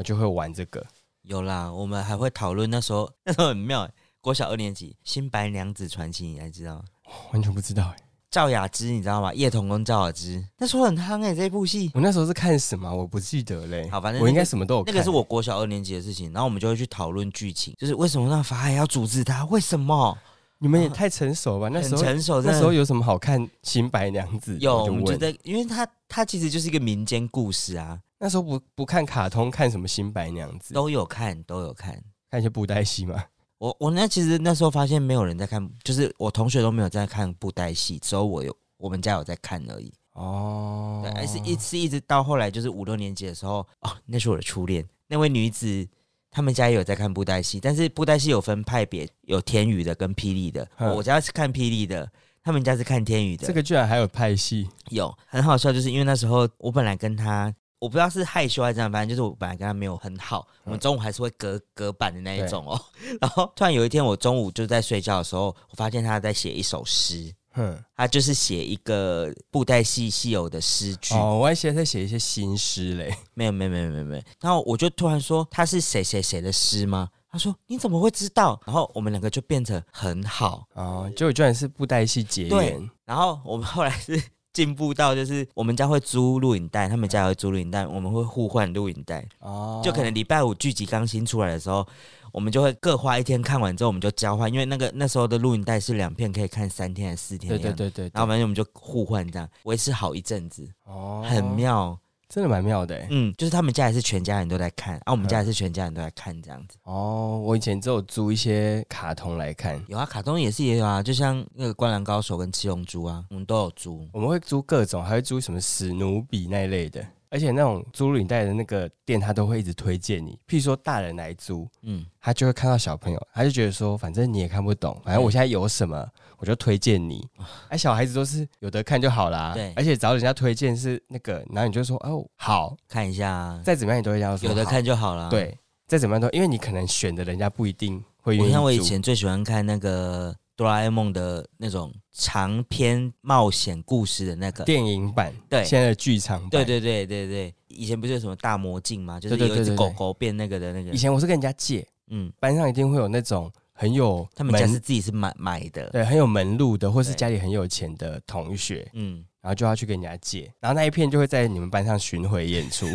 [0.00, 0.84] 后就会玩这个。
[1.22, 6.84] 有啦，我们还会讨论那时候那时候很妙欸，国小二年级《新白娘子传奇》，你还知道吗？
[7.32, 7.96] 完全不知道哎、
[8.30, 9.32] 赵雅芝你知道吗？
[9.34, 11.90] 叶童跟赵雅芝那时候很夯哎、这部戏。
[11.94, 12.90] 我那时候是看什么？
[12.92, 13.88] 我不记得嘞。
[13.90, 14.94] 好反正我应该什么都有看。
[14.94, 19.44] 那个是我国小二年级的事情，然后我们就会去讨论剧情，就是为什么让法海要阻止他？
[19.46, 20.16] 为什么？
[20.58, 21.68] 你们也太成熟吧？
[21.72, 24.56] 那时候成熟，那时候有有什么好看《新白娘子》？
[24.58, 25.02] 有，我就问。
[25.02, 30.74] 我们就在，因为他他其实就是一个民间故事啊，那时候不不看卡通，看什么《新白娘子》？
[30.74, 31.98] 都有看，都有看。
[32.30, 33.24] 看一些布袋戏嘛。
[33.56, 39.90] 我我那其实那时候发现没有人在看，就是我同学都没有在看布袋戏，只有我有，我们家有在看而已。
[40.12, 45.88] 哦，对，还是一是一直到后来就是五六年级的时候，哦，那是我的初恋，那位女子，
[46.30, 52.10] 他们家也有在看布袋戏，但是布袋戏有分派别，有天宇的跟霹雳的，嗯我家是看霹雳的，
[52.42, 53.46] 他们家是看天宇的。
[53.46, 54.68] 这个居然还有派系。
[54.90, 57.54] 有很好笑，就是因为那时候我本来跟他。
[57.80, 62.80] 我不知道是害羞还是怎样，反正就是我本来跟他没有很好，我们中午还是会隔隔板的那一种哦。
[63.20, 71.14] 然后突然有一天，我中午就在睡觉的时候，我发现他在写一首诗，哼，他就是写一个布袋戏戏友的诗句。
[71.14, 73.12] 哦，我还写在写一些新诗嘞。
[73.34, 74.22] 没有没有没有没有没有。
[74.40, 77.08] 然后我就突然说他是谁谁谁的诗吗？
[77.32, 78.60] 他说你怎么会知道？
[78.66, 80.64] 然后我们两个就变成很好。
[80.74, 82.90] 哦，结果居然是布袋戏结对缘。
[83.04, 84.20] 然后我们后来是
[84.52, 89.26] 进步到就是我们家会租录影带，他们家也会租录影带，我们会互换录影带。
[89.40, 91.86] 哦，就可能礼拜五剧集刚新出来的时候，
[92.32, 97.74] 我们就会各花一天看完之后，我们就交换，因为那个那时候的录影带是两片可以看三天还是四天的样。
[97.74, 101.98] 对对对对，对然后反正我们就互换这样，维持好一阵子，哦，很妙。
[102.30, 103.08] 真的蛮妙的欸。
[103.10, 106.78] 嗯，就是他们家也是全家人都在看，啊，我们家也是全家人都在看这样子。
[106.84, 114.08] 哦，我以前只有租一些卡通来看，有啊，卡通也是也有啊，就像那个《灌篮高手》跟《七龙珠》啊，我们都有租。
[114.12, 117.04] 我们会租各种，还会租什么史努比那一类的。
[117.30, 120.32] 而且那种租录影带的那个店，他都会一直推荐你。
[120.48, 126.06] 譬如说大人来租，嗯，他就会看到小朋友，他就觉得说，反正你也看不懂，反正我现在有什么，
[126.38, 127.26] 我就推荐你。
[127.68, 129.52] 哎，小孩子都是有的看就好啦。
[129.54, 144.62] 对而且找人家推荐是那个，然后你就说哦好，看一下啊，再怎么样你都会这样说，有的看就好了。，对，再怎么样都，因为你可能选的人家不一定会愿意我像我以前最喜欢看那个哆啦 A 梦的那种长篇冒险故事的那个。
[144.64, 149.18] 电影版，对现在的剧场版，对对对对对，以前不是有什么大魔镜吗？
[149.18, 150.98] 就是有一只狗狗变那个的那个以。
[150.98, 155.88] 前我是跟人家借，嗯，班上一定会有那种很有他们家门是自己是买买的。
[155.88, 162.86] 对很有门路的，或是家里很有钱的同学，嗯，然后就要去跟人家借，然后那一片就会在你们班上巡回演出。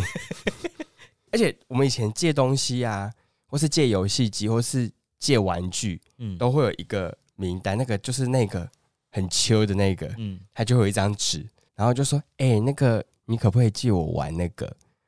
[1.33, 3.11] 而且我们以前借东西啊，
[3.47, 8.67] 或是借游戏机，或是借玩具，嗯都会有一个名单，那个就是那个
[9.11, 11.45] 很秋的那个，嗯，他就会有一张纸，
[11.75, 14.65] 然后就说：“哎、那个你可不可以借我玩那个？”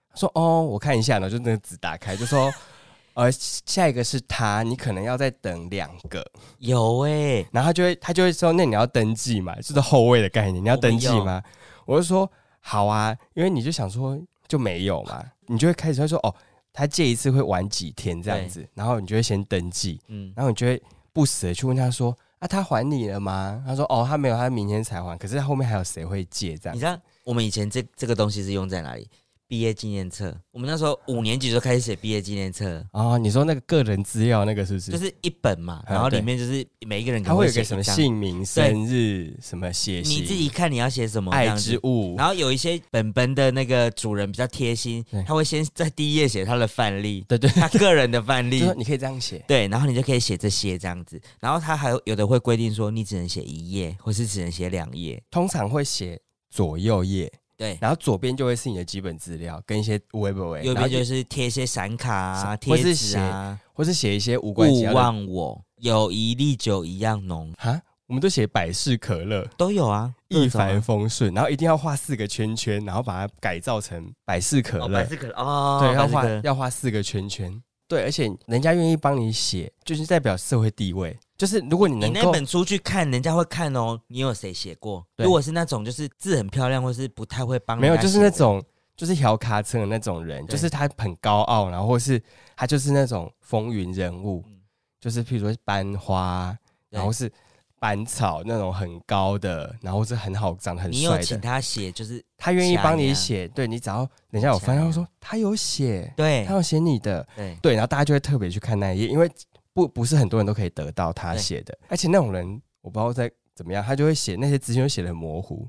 [0.10, 2.52] 他说：“哦，我看一下。”然后就那个纸打开，就说
[3.16, 6.26] ：“呃，下一个是他，你可能要再等两个。”
[6.60, 11.42] 有哎、然后他就会他就会说，那你要登记嘛，就是后位的概念，你要登记吗？
[11.86, 16.36] 我就说好啊，因为你就想说就没有嘛，你就会开始会说哦，
[16.74, 20.82] 他借一次会玩几天这样子，然后你就会先登记，嗯，然后你就会
[21.18, 23.64] 不舍去问他说啊，他还你了吗？
[23.66, 26.80] 他说哦，他没有，他明天才还，可是他后面还有谁会借这样你？
[26.80, 29.10] 知道我们以前这这个东西是用在哪里？
[29.48, 30.34] 毕业纪念册。
[30.52, 34.92] 我们那时候五年级就开始写毕业纪念册，哦，你说那个个人资料那个是不是？
[34.92, 41.48] 就是一本嘛，嗯然后里面就是每一个人可他会有个什么，姓名、生日、什么写你自、己看你要写什么爱。
[41.58, 49.44] 之物，然后有一些本本的那个主人比较贴心，他会先在第一页写他的范例，对对，他个人的范例，你可以这样写。
[49.48, 51.20] 对，然后你就可以写这些这样子。
[51.40, 55.24] 然后他还有有的会规定说，你只能写一页，或是只能写两页。
[55.32, 82.22] 通常会写左右页，对，然后左边就会是你的基本资料跟一些微博微，右边就是贴一些闪卡啊、或是贴纸啊，或是写一些无关勿忘我，友谊历久一样浓，哈，我们都写百事可乐，都有啊，一帆风顺，然后一定要画四个圈圈，然后把它改造成百事可哦，乐，百事可乐哦，对，要画要画四个圈圈，对，而且人家愿意帮你写，就是代表社会地位，就是如果你你能够。
[82.24, 84.00] 那本书去看，人家会看哦。
[84.08, 85.06] 你有谁写过？
[85.16, 88.30] 对如果是那种就是字很漂亮，或是不太会帮，没有，就是那。
[88.30, 88.64] 种
[88.96, 92.20] 就是小卡车的那种人，对就是他很高傲，然后或是
[92.56, 94.58] 他就是那种风云人物，嗯
[95.00, 96.58] 就是譬如说班花，
[96.90, 97.32] 对然后是
[97.80, 109.30] 班草那种很高的，然后是很好长得很你有帅的，请他写，就是他愿意帮你写，对你只要人家有翻，他会说他有写，对他有写你的，对对，然后大家就会特别去看那一页，因为
[109.78, 115.68] 不不是很多人都可以得到他写的，而且那种人我不知道在怎么样，他就会写那些资讯都写的很模糊，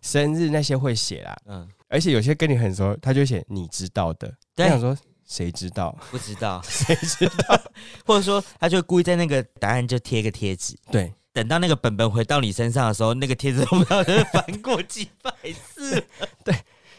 [0.00, 4.96] 生日那些会写啦，嗯，而且有些跟你很熟，他就写你知道的，对我想说
[5.26, 5.94] 谁知道？
[6.10, 7.60] 不知道，谁知道？
[8.06, 16.02] 或者说他就故意在那个答案就贴个贴纸，对，等到那个本本回到你身上的时候，那个贴纸都不知道翻过几百次。
[16.42, 16.54] 对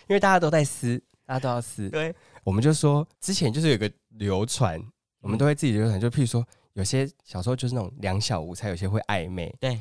[0.08, 4.80] 因为大家都在撕，大家都要撕，对，我们就说之前就是有个流传，
[5.22, 9.76] 我们都会自己流传，就譬如说有些小时候就是那种两小无猜，有些会暧昧，对，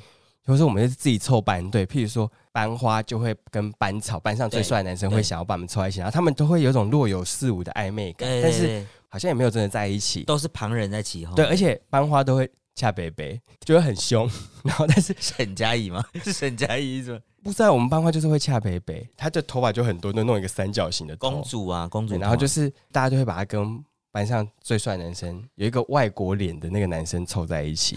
[0.44, 10.24] 或者说我们是自己凑班队，譬如说班花就会跟班草班上最帅的男生对会想要把我们凑在一起，然后他们都会有种若有似无的暧昧感，对，但是好像也没有真的在一起。
[10.24, 11.34] 都是旁人在起哄。
[11.34, 14.30] 对，而且班花都会恰北北，就会很凶，
[14.64, 16.04] 然后但是沈佳宜吗？
[16.22, 17.20] 是沈佳宜是吗？
[17.42, 27.96] 不知道我们班花就是会恰北北，她的头发就很多，都弄一个三角形的公主啊，公主然后就是大家都会把她跟班上最帅男生有一个外国脸的那个男生凑在一起。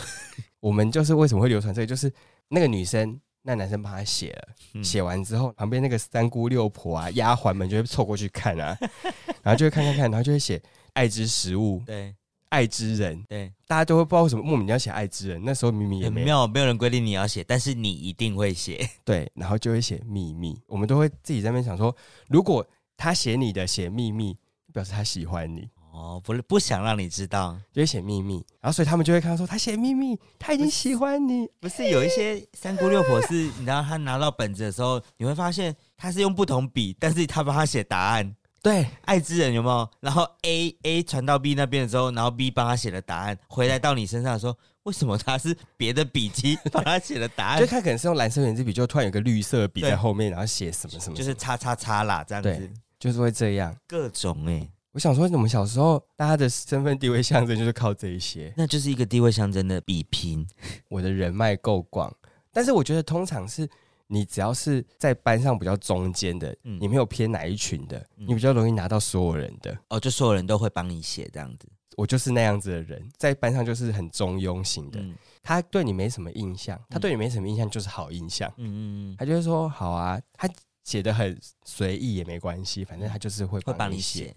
[0.60, 2.12] 我们就是为什么会流传这个，就是
[2.48, 3.20] 那个女生。
[3.46, 8.74] 那男生帮他写了，嗯写完之后，旁边那个三姑六婆啊、丫鬟们就会凑过去看啊，
[9.44, 10.62] 然后就会看看看，然后就会写
[10.96, 12.16] “爱之食物”“对
[12.48, 18.90] 爱之人对，”，大家都会不知道为什么莫名要写“爱之人”，那时候明明也没有，没有人规定你要写，但是你一定会写。
[19.04, 21.94] 对，然后就会写秘密，我们都会自己在那边想说，
[22.30, 24.38] 如果他写你的写秘密，
[24.72, 38.36] 表示他喜欢你，哦，不是不想让你知道，就会写秘密，然后所以他们就会看到说他写秘密，他已经喜欢你，不是有一些三姑六婆是， 你知道他拿到本子的时候，你会发现他是用不同笔，但是他帮他写答案。
[38.64, 39.88] 对爱之人有没有？
[40.00, 47.68] 然后 A A 传到 B 那边的时候，然后 B 帮他写了答案，回来到你身上的时候，为什么他是别的笔记帮他写了答案就？
[47.68, 52.72] 他可能是用蓝色圆珠笔，就突然有个绿色笔在后面，然后写什么什么，就是叉叉叉啦，这样对子。
[52.98, 53.76] 就是会这样。
[53.86, 60.48] 各种哎、我想说，我们小时候大家的身份地位象征就是靠这一些，那就是一个地位象征的比拼。
[60.88, 62.16] 我的人脉够广。
[62.52, 63.68] 但是我觉得通常是
[64.06, 69.76] 你只要是在班上比较中间的，嗯你没有偏哪一群的，嗯你比较容易拿到所有人的。
[69.90, 71.68] 哦，就所有人都会帮你写这样子。
[71.96, 75.00] 我就是那样子的人，在班上就是很中庸型的。
[75.00, 78.48] 嗯他对你没什么印象，他对你没什么印象就是好印象。
[78.58, 78.78] 嗯嗯
[79.12, 80.48] 嗯，他就会说好啊，他
[80.84, 84.34] 写的很随意也没关系，反正他就是会会帮你写。。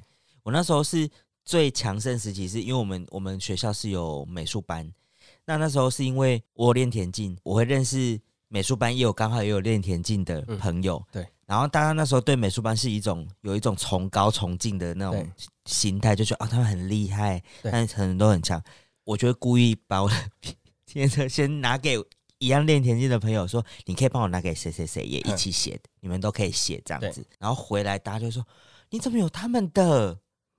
[0.46, 1.10] 我那时候是
[1.44, 4.88] 最强盛时期，是因为我们我们学校是有美术班，
[5.44, 11.26] 那那时候是因为我练田径，我会认识美术班也有刚好也有练田径的朋友，嗯对。
[11.46, 15.28] 然后大家那时候对美术班是一种有一种崇高崇敬的那种
[15.64, 18.62] 心态，就觉得啊、他们很厉害，对但是可能都很强。
[19.02, 20.14] 我就会故意把我的
[20.86, 22.00] 先先拿给
[22.38, 27.26] 一样练田径的朋友说，你可以帮我拿给谁谁谁也一起写的，你们都可以写这样子。
[27.40, 28.46] 然后回来大家就说，
[28.90, 30.16] 你怎么有他们的？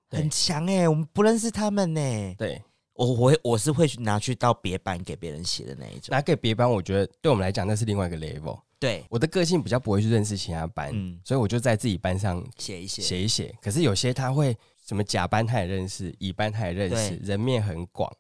[0.10, 2.62] 对很强哎、我们不认识他们呢、对，
[2.94, 6.08] 我我会我是会去拿去到别班给别人写的那一种。
[6.10, 8.60] 拿给别班，我觉得对我们来讲那是另外一个 level。
[8.80, 13.02] 对，我的个性比较不会去认识其他班，嗯，所以我就在自己班上写一写。
[13.02, 13.54] 写一写。
[13.62, 18.12] 可是有些他会什么甲班他也认识，乙班他也认识，人面很广，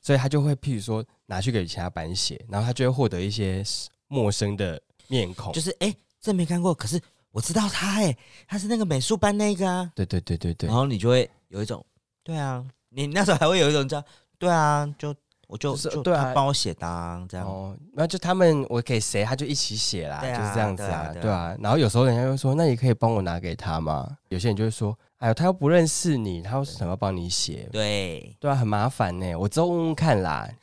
[0.00, 3.62] 所以他就会譬如说拿去给其他班写，然后他就会获得一些
[4.06, 5.52] 陌生的面孔。
[5.52, 6.98] 就是哎、这没看过，可是
[7.32, 9.90] 我知道他哎、他是那个美术班那个啊。
[9.94, 11.84] 对对对对对然，后你就会有一种，
[12.24, 14.02] 对啊，你那时候还会有一种叫，
[14.38, 15.14] 对啊，就
[15.46, 17.46] 我就是对啊他帮我写的、啊，这样。
[17.46, 21.56] 哦，那就他们我给谁他就一起写啦，就是这样子啊啊，对啊。
[21.60, 24.16] 然后有时候人家就说，那你可以帮我拿给他吗？
[24.28, 27.68] 有些人就会说，哎呦，他又不认识你，他为什么要帮你写？
[27.72, 30.48] 对，对啊，很麻烦呢，我之后问问看啦。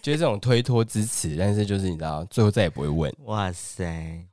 [0.00, 3.12] 就是这种推脱之词，但是就是你知道，最后再也不会问。
[3.24, 3.84] 哇塞，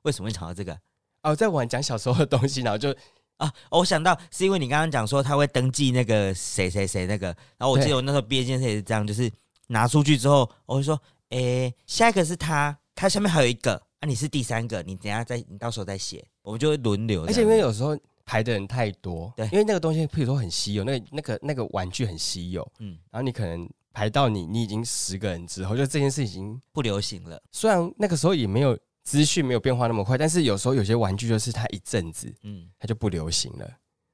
[0.04, 0.78] 为什么会想到这个
[1.24, 2.92] 哦，在玩讲小时候的东西，然后就
[3.38, 3.52] 啊？
[3.70, 7.28] 哦我想到是因为你刚刚讲说他会登记那个谁谁谁那个，
[7.58, 9.32] 然后我记得我那时候毕业检测也是这样，就是
[9.68, 17.26] 拿出去之后，我会说，诶，下一个是他，他下面还有一个，啊，你是第三个，你等下再，你到时候再写，我们就会轮流。
[17.26, 28.78] 而且因为有时候排的人太多，对因为那个东西，譬如说很稀有，那个那个那个玩具很稀有，嗯然后你可能排到你，你已经十个人之后，就这件事已经，不流行了，虽然那个时候也没有
[29.10, 33.68] 资讯没有变化那么快，但是有时候有些玩具就是它一阵子嗯，它就不流行了，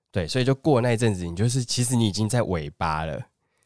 [0.09, 3.21] 对，所以就过那一阵子，你就是其实你已经在尾巴了。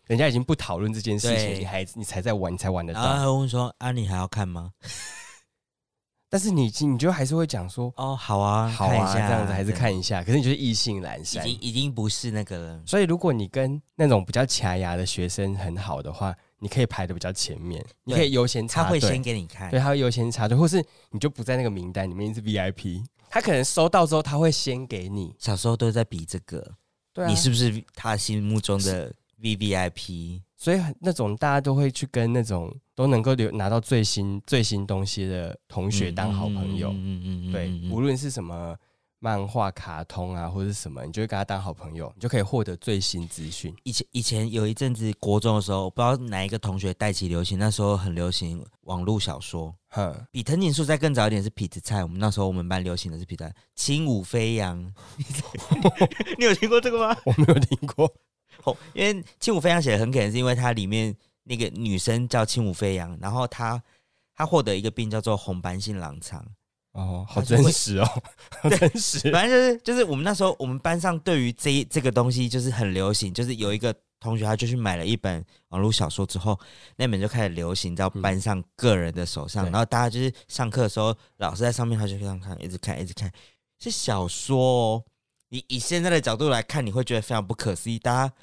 [0.08, 3.16] 人家已经不讨论这件事情，对你还你才在玩，你才玩得然后到。
[3.16, 4.72] 他会问说，啊，你还要看吗？
[6.32, 10.24] 但是你你就还是会讲说，哦，好啊，好啊，这样子还是看一下。
[10.24, 12.82] 可是你就是意兴阑已珊，经已经不是那个了。
[12.88, 19.72] 所以如果你跟那种比较卡牙的学生很好的话，你可以排的比较前面，你可以优先插他会先给你看。
[19.72, 25.34] 对，，他会优先插队，或是你就不在那个名单里面你是 VIP，他可能收到之后他会先给你。
[25.40, 26.76] 小时候都在比这个，
[27.28, 30.44] 你是不是他心目中的 V V I P？
[30.58, 36.92] 所以很那种大家都会去跟那种都能够留拿到最新最新东西的同学当好朋友。
[36.92, 37.52] 嗯嗯。
[37.54, 38.76] 对，无论是什么
[39.20, 43.76] 漫画、卡通啊，或者是什么，你就会跟他当好朋友，你就可以获得最新资讯。
[43.84, 52.02] 以前以前有一阵子国中的时候，我不知道哪一个同学带起流行，那时候很流行网络小说，哼，比藤井树再更早一点是痞子菜。
[52.02, 54.80] 我们那时候我们班流行的是痞子菜，轻舞飞扬。
[56.40, 57.18] 你有听过这个吗？
[57.26, 58.10] 我没有听过。
[58.64, 63.82] 哦，因为轻舞飞扬写的很可能是因为它里面那个女生叫轻舞飞扬，然后她
[64.34, 66.46] 她获得一个病叫做红斑性狼疮。
[67.00, 68.06] 哦，好真实哦，
[68.62, 69.32] 好真实。
[69.32, 76.60] 反正就是就是我们那时候我们班上对于这这个东西就是很流行，就是有一个同学他就去买了一本网络小说之后，
[76.98, 83.32] 那本就开始流行到班上个人的手上，对然后大家就是上课的时候，老师在上面他就这样看，一直看，一直看，
[83.80, 85.04] 是小说哦。
[85.52, 87.98] 你以现在的角度来看，你会觉得非常不可思议。
[87.98, 88.34] 大家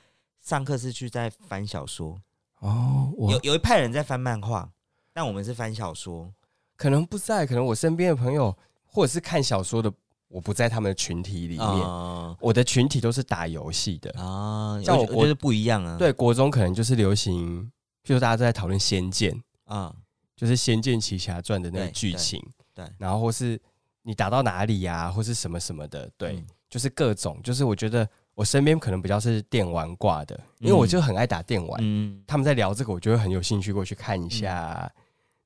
[0.42, 2.20] 上课是去在翻小说，
[2.60, 4.68] 哦，有有一派人在翻漫画，
[5.12, 6.32] 但我们是翻小说。
[6.76, 9.92] 可能不在，可能我身边的朋友或者是看小说的，
[10.28, 11.66] 我不在他们的群体里面。
[11.66, 12.36] 啊。
[12.40, 14.10] 我的群体都是打游戏的。
[14.20, 15.96] 啊，像我国我觉我觉得不一样啊。
[15.98, 17.62] 对，国中可能就是流行，
[18.04, 19.32] 譬如大家都在讨论《仙剑》，
[19.64, 19.94] 啊，
[20.36, 22.42] 就是《仙剑奇侠传》的那个对对剧情，
[22.74, 22.84] 对。
[22.98, 23.60] 然后或是
[24.02, 26.44] 你打到哪里呀、或是什么什么的，对，嗯。
[26.68, 34.90] 就是各种，就是我觉得我身边可能比较是电玩挂的，因为我就很爱打电玩，嗯，他们在聊这个，我就会很有兴趣过去看一下，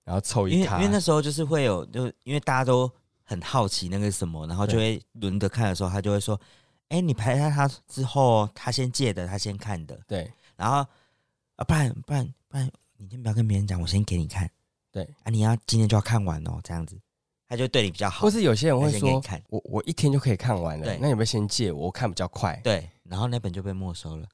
[0.04, 2.90] 然后凑因为因为那时候就是会有，就因为大家都
[3.22, 6.40] 很好奇那个什么，然后就会轮着看的时候，他就会说
[6.88, 10.78] ：“哎、你排在他之后，他先借的，他先看的，对然后
[11.56, 14.50] 啊，不然不然不然，你先不要跟别人讲，我先给你看。
[14.92, 16.98] 对，啊，你要今天就要看完哦，这样子。
[17.48, 18.30] 他就对你比较好或。
[18.30, 21.86] 是有些人会说他先给你看，我我一天就可以看完了对，那你要不要先借我？
[21.86, 22.54] 我看比较快。
[22.62, 24.26] 对，然后那本就被没收了，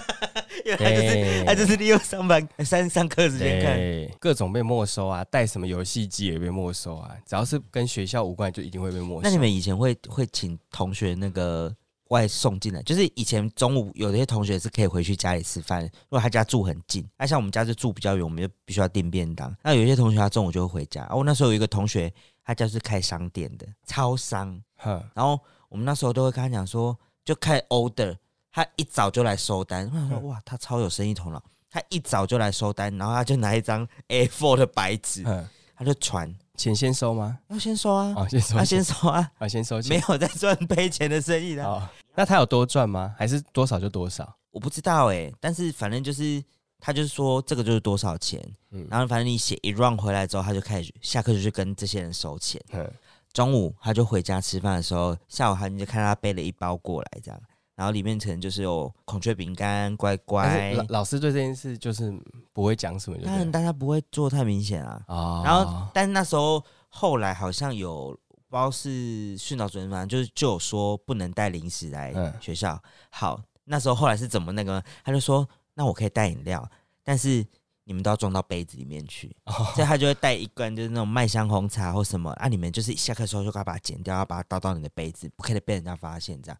[0.64, 4.18] 因为他就是他就是利用上班上上课时间看。
[4.18, 9.20] 各种被没收啊，带什么游戏机也被没收啊，只要是跟学校无关，就一定会被没收。
[9.22, 11.74] 那你们以前会会请同学那个
[12.08, 12.82] 外送进来？
[12.82, 19.54] 就是以前中午有些同学是可以回去家里吃饭，如果他家住很近，那像我们家就住比较远，我们就必须要订便当。
[19.62, 21.04] 那有一些同学他中午就会回家。
[21.10, 22.12] 哦，我那时候有一个同学，
[22.44, 25.38] 他家是开商店的，超商，哼，然后
[25.68, 28.16] 我们那时候都会跟他讲说，就开 order，
[28.54, 29.90] 他一早就来收单。
[29.92, 35.44] 我想说，哇，他超有生意头脑，他一早就来收单，然后他就拿一张 A4 的白纸，哼，
[35.76, 37.36] 他就传，钱先收吗？
[37.48, 40.04] 要先收啊，哦，先收要，先收啊，啊，先收钱没。
[40.08, 41.64] 有在赚赔钱的生意的。
[41.64, 41.82] 哦，
[42.14, 43.12] 那他有多赚吗？
[43.18, 44.32] 还是多少就多少？
[44.52, 46.40] 我不知道哎、但是反正就是
[46.78, 48.40] 他就是说这个就是多少钱，
[48.70, 52.62] 嗯然后反正你写一 round 回来之后，他就开始下课就去跟这些人收钱。
[52.70, 52.88] 哼，
[53.32, 57.40] 中午他就回家吃饭的时候，下午他你就看他背了一包过来这样，
[57.74, 62.12] 然后里面可能就是有孔雀饼干、乖乖，老老师对这件事就是
[62.52, 65.02] 不会讲什么，就当然大家不会做太明显啊。
[65.08, 68.16] 哦，然后但是那时候后来好像有
[68.48, 72.80] 不知道是训导主任，反正就是就有说不能带零食来嗯学校。
[73.10, 74.80] 好，那时候后来是怎么那个？
[75.02, 76.64] 他就说那我可以带饮料，
[77.02, 77.44] 但是
[77.82, 79.36] 你们都要装到杯子里面去。
[79.46, 86.58] 哦所以他就会带一罐就是那种麦香红茶或什么啊，你们就是下课的时候就该把它剪掉，要把它倒到你的杯子，不可以被人家发现这样。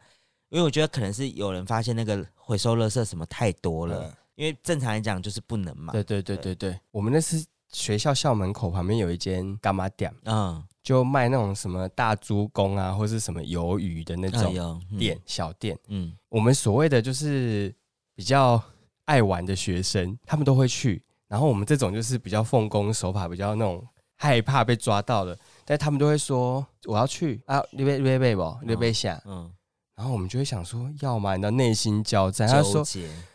[0.50, 5.92] 因为我觉得可能是有人发现那个回收垃圾什么太多了，嗯因为正常来讲就是不能嘛。
[5.92, 15.78] 对对对对对，我们那是学校校门口旁边有一间干妈店，嗯，就卖那种什么大猪公啊，或是什么鱿鱼的那种哎呦嗯店、小店。
[15.86, 17.72] 嗯，我们所谓的就是
[18.16, 18.60] 比较
[19.04, 21.00] 爱玩的学生，他们都会去。
[21.28, 28.58] 然后我们这种就是比较奉公守法，比较那种害怕被抓到的，但他们都会说我要去啊，你被你被不？
[28.62, 29.22] 你被下。
[29.26, 29.48] 嗯
[29.96, 31.36] 然后我们就会想说，要吗？
[31.36, 32.48] 你知道内心交战。
[32.48, 32.84] 嗯，他说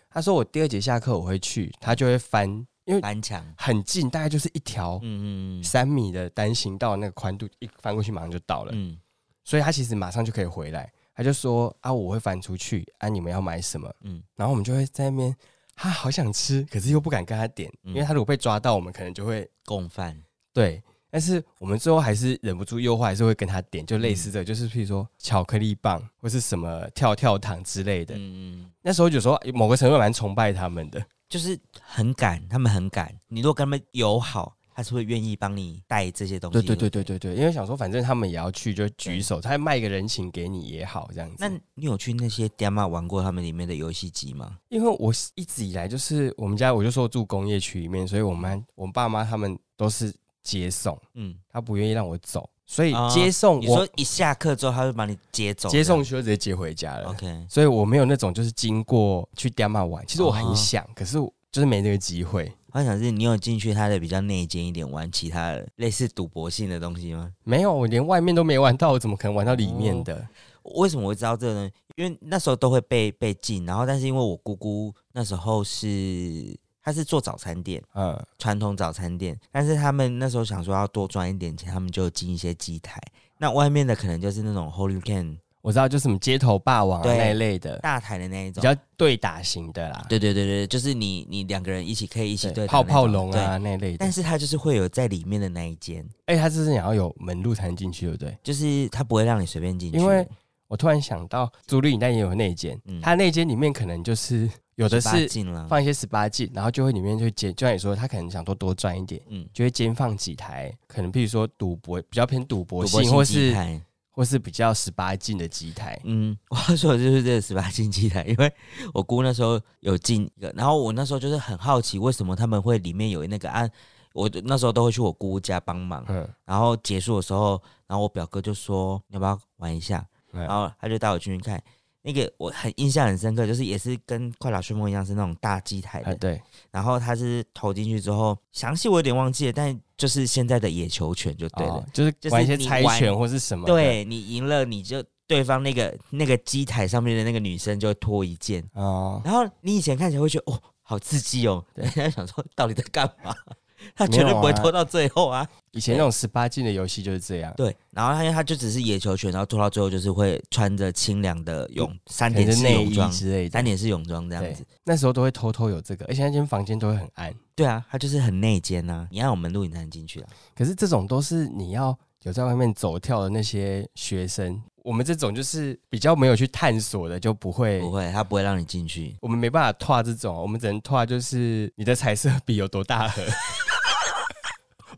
[0.09, 2.49] 他说我第二节下课我会去，他就会翻，
[2.85, 8.99] 因为翻墙，很近，大概就是一条嗯嗯三米的单行道，那个宽度一翻过去马上就到了，嗯
[9.45, 10.91] 所以他其实马上就可以回来。
[11.15, 13.93] 他就说啊，我会翻出去啊，你们要买什么？
[14.01, 15.35] 嗯然后我们就会在那边，
[15.75, 20.21] 他好想吃，可是又不敢跟他点，嗯因为他如果被抓到，我们可能就会共犯，
[20.53, 20.81] 对。
[21.09, 28.15] 但是我们最后还是忍不住诱惑，还是会跟他点，就类嗯似的，就是譬如说巧克力棒或是什么跳跳糖之类的。
[28.15, 33.13] 嗯嗯，那时候有时候某个程度蛮崇拜他们的，就是很敢，他们很敢。
[33.27, 36.53] 你如果跟他们友好，他是会愿意帮你带这些东西。
[36.53, 41.35] 对对对对对对，因为想说反正他们也要去，就举手，他卖个人情给你也好，这样子。
[41.39, 44.57] 那你有去那些店嘛玩过他们里面的游戏机吗？
[44.69, 57.09] 因为我一直以来就是我们家，我就说住工业区里面，所以我们我爸妈他们都是接送，嗯，他不愿意让我走，所以哦接送我、你说一下课之后，他就把你接走，接送去就直接接回家了。
[57.09, 61.17] OK，所以我没有那种就是经过去爹妈玩，其实我很哦想，可是
[61.51, 62.51] 就是没这个机会。
[62.71, 67.31] 我想是你有进去他的比较内奸一点，玩其他的类似赌博性的东西吗？
[67.43, 70.27] 没有，我连外面都没玩到，我怎么可能玩到里面的？
[70.75, 71.69] 为什么我会知道这个呢？
[71.95, 83.01] 因为那时候都会被被禁，然后但是因为我姑姑那时候是她是做早餐店，嗯，传统早餐店，但是他们那时候想说要多赚一点钱，他们就进一些机台。
[83.37, 88.61] 那外面的可能就是那种 Holy Can 我知道，就是什么街头霸王啊那一类的，大台的那一种。
[88.61, 94.09] 比较对打型的啦，对对对对，就是你你两个人一起可以一起对对泡泡龙啊那一类的但。
[94.09, 98.37] 是它就是会有在里面的那一间，哎，他就是你要有门路才能进去，对不对？
[98.41, 100.25] 就是他不会让你随便进去，因为
[100.69, 105.27] 我突然想到，租赁影带也有那间，嗯它内间里面可能就是有的是，
[105.67, 113.81] 放一些十八禁，然后就会里面就会兼，就像你说，他可能想多多赚一点，嗯，就会兼放几台，可能比如说赌博比较偏赌博性，或是。
[114.11, 115.97] 或是比较十八禁的机台。
[116.03, 118.51] 嗯， 我要说的就是这个十八禁机台，因为
[118.93, 123.71] 我姑那时候有进一个，然后我那时候就是很好奇，为什么他们会里面有那个按，
[124.13, 131.61] 我那时候都会去我姑家帮忙，嗯，然后结束的时候，然后我表哥就说你要不要玩一下，嗯然后他就带我进去看。
[132.01, 143.73] 那个我很印象很深刻，就是也是跟快打旋风一样是那种大机台的，啊对，然后他是投进去之后，详细我有点忘记了，但就是现在的野球拳就对了，哦就是就是玩一些猜拳或是什么的。
[143.73, 153.35] 对你赢了你就对方那个那个机台上面的那个女生就会脱一件，哦，然后你以前看起来会觉得哦好刺激哦，对人家 想说到底在干嘛？
[153.95, 155.47] 他绝对不会拖到最后啊。
[155.71, 163.63] 以前那种十八禁的游戏就是这样，对，然后他因为他就只是野球拳，然后拖到最后就是会穿着清凉的泳三点式泳装，之类的三。
[163.63, 167.31] 点式泳装这样子。，那时候都会偷偷有这个，而且那间房间都会很暗。
[167.55, 170.29] 对啊，他就是很内奸呐、你要我们录影才能进去啊。
[170.55, 179.15] 可是这种都是你要有在外面走跳的那些学生，我们这种就是比较没有去探索的，就不会不会，他不会让你进去。
[179.21, 183.21] 我们没办法拓这种，我们只能拓就是你的彩色笔有多大盒。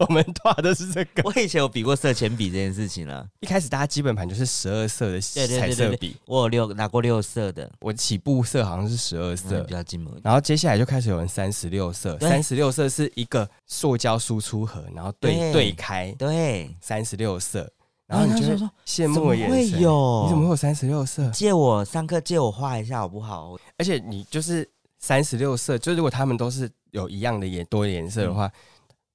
[0.02, 1.22] 我们 画的是这个。
[1.24, 3.28] 我以前有比过色铅笔这件事情了。
[3.40, 7.72] 一开始大家基本盘就是十二色的彩色笔，我有六拿过六色的。
[7.80, 10.12] 我起步色好像是十二色，比较近门。
[10.24, 17.72] 然后接下来就开始有人三十六色，三十六色是一个塑胶输出盒，然后对对开，对，三十六色。
[18.08, 21.30] 然后你就说羡慕的眼神，你怎么会有三十六色？
[21.30, 23.56] 借我上课借我画一下好不好？
[23.78, 24.68] 而且你就是
[25.00, 28.52] 三十六色，就如果他们都是有一样的颜多颜色的话。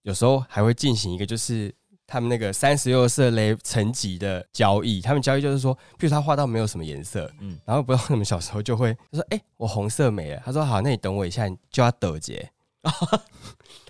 [0.07, 1.75] 有时候还会进行一个，就是
[2.07, 5.01] 他们那个三十六色雷层级的交易。
[5.01, 12.49] 他们交易就是说，譬如他画到没有什么颜色，嗯，然后不知道什么小时候就会他说：“哎，我红色没了。”他说：“好，那你等我一下，你就要抖结。”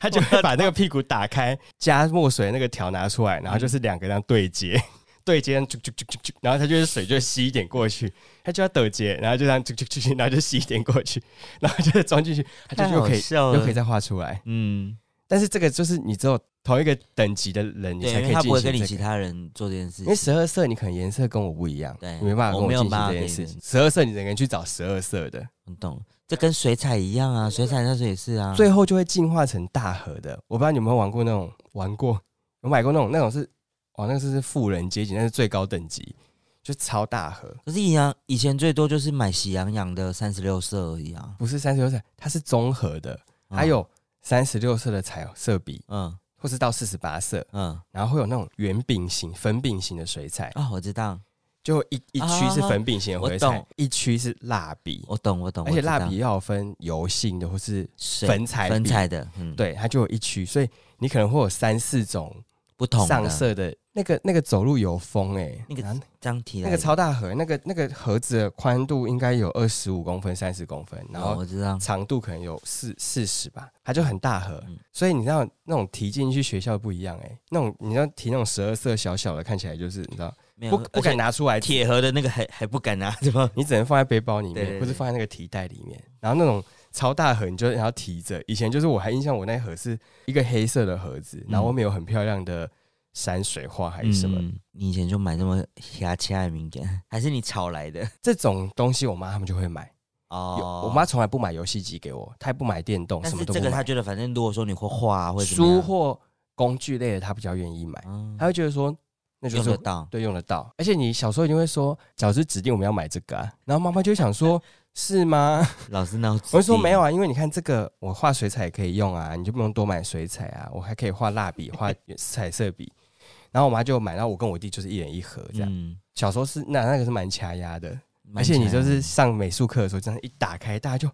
[0.00, 4.82] 他就会把那个屁股打开，加墨水那个条拿出来，然后就是两个这样对接，
[5.22, 8.10] 对接，就就就就然后他就是水就吸一点过去，
[8.42, 11.22] 他就要抖结，然后就这样就就就然后就吸一点过去，
[11.60, 14.96] 然后就装进去，他就又可以又可以再画出来，嗯。
[15.28, 18.34] 但是这个就是你只有同一个等级的人，你才可以进行。
[18.34, 23.58] 他不会跟你其他人做这件事情，因为十二色你可能颜色跟我不一样，对，你没办法跟我进行这件事情。
[23.62, 26.00] 十二色你只能去找十二色的，我懂。
[26.28, 28.52] 这跟水彩一样啊，水彩那时候也是啊。
[28.54, 30.38] 最后就会进化成大盒的。
[30.48, 32.20] 我不知道你有没有玩过那种，玩过，
[32.62, 33.48] 有买过那种，那种是，
[33.94, 36.14] 哦，那个是是富人阶级，那是最高等级，
[36.62, 37.52] 就超大盒。
[37.64, 43.18] 可是以前以前最多就是买喜羊羊的三十六色而已啊，不是三十六色，它是综合的，
[43.48, 43.88] 还有。
[44.26, 50.48] 三十六色的彩色笔，嗯，或是到四十八色，嗯，然后会有那种圆饼型、粉饼型的水彩。
[50.56, 51.16] 啊，我知道，
[51.62, 60.68] 就一一区是粉饼型的水彩，一区是蜡笔，我懂我懂，而且蜡笔要分油性的或是粉彩粉彩的，嗯，对，它就有一区，所以
[60.98, 62.34] 你可能会有三四种
[62.76, 63.74] 不同上色的。
[63.92, 65.82] 那个那个走路有风哎，那个
[66.20, 71.78] 张提那个超大盒，那个那个盒子的宽度应该有二十五公分、三十公分，然后我知道。
[71.78, 74.62] 长度可能有四四十吧，它就很大盒，
[74.92, 80.30] 所以你知道那种提进去学校不一样哎，那种你要提那种十二色小小的，看起来就是你知道
[80.68, 83.50] 不不敢拿出来，铁盒的那个还还不敢 拿对吧？
[83.54, 86.62] 你只能放在背包里面，或是放在那个提袋里面，然后那种
[86.96, 88.42] 超大盒你就然后提着。
[88.46, 92.68] 以前就是我还印象，我那盒是一个黑色的盒子，然后外面有很漂亮的。
[93.16, 94.38] 山水画还是什么？
[94.72, 98.06] 你以前就买那么瞎七的敏感，还是你炒来的？
[98.20, 99.90] 这种东西，我妈他们就会买
[100.28, 100.82] 哦。
[100.84, 106.20] 我妈从来不买游戏机给我，她也不买电动，什么都不这个她觉得，反正如果说你会画或者书或
[106.54, 107.98] 工具类的，她比较愿意买。
[108.38, 108.94] 她会觉得说，
[109.40, 110.70] 那就是用得到，对，用得到。
[110.76, 114.62] 而且你小时候一定会说，老师指定我们要买这个，啊，然后妈妈就想说，
[114.98, 115.62] 是吗？
[115.90, 122.90] 老师那我就说没有啊，因为你看这个，我画水彩也可以用啊，你就不用多买水彩啊，我还可以画蜡笔、画彩色笔。
[123.52, 125.96] 然后我妈就买，然后我跟我弟就是一人一盒这样。
[126.14, 127.96] 小时候是那那个是蛮掐压的，
[128.34, 131.10] 而且你就是上美术课的时候，这样一打开，大家就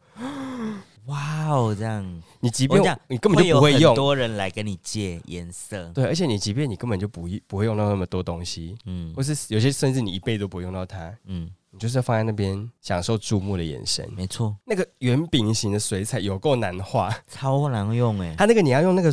[1.07, 2.22] 哇哦这样。
[2.39, 5.91] 你即便你根本就不会用，多人来跟你借颜色。
[5.93, 11.51] 对，而且你即便你根本就不不会用到那么多东西，嗯，或是有些甚至你一辈子都不会用到它，嗯。
[11.83, 14.57] 你就是要放在那边享受注目的眼神，没错。
[14.64, 18.37] 那个圆饼型的水彩有够难画， 超难用哎。
[18.39, 19.11] 它那个你要用那个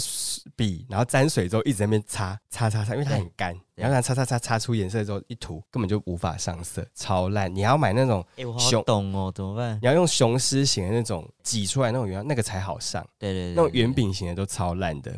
[0.55, 7.51] 笔，然后沾水之后一直在那边擦擦擦擦，因为它很干，然后让它擦擦擦擦出颜色之后一涂根本就无法上色，超烂。
[7.51, 8.23] 你要买那种
[8.59, 9.79] 熊懂哦，怎么办？
[9.81, 13.03] 你要用雄狮型的那种挤出来那种圆，那个才好上。
[13.17, 15.11] 对对对，那种圆饼型的都超烂的。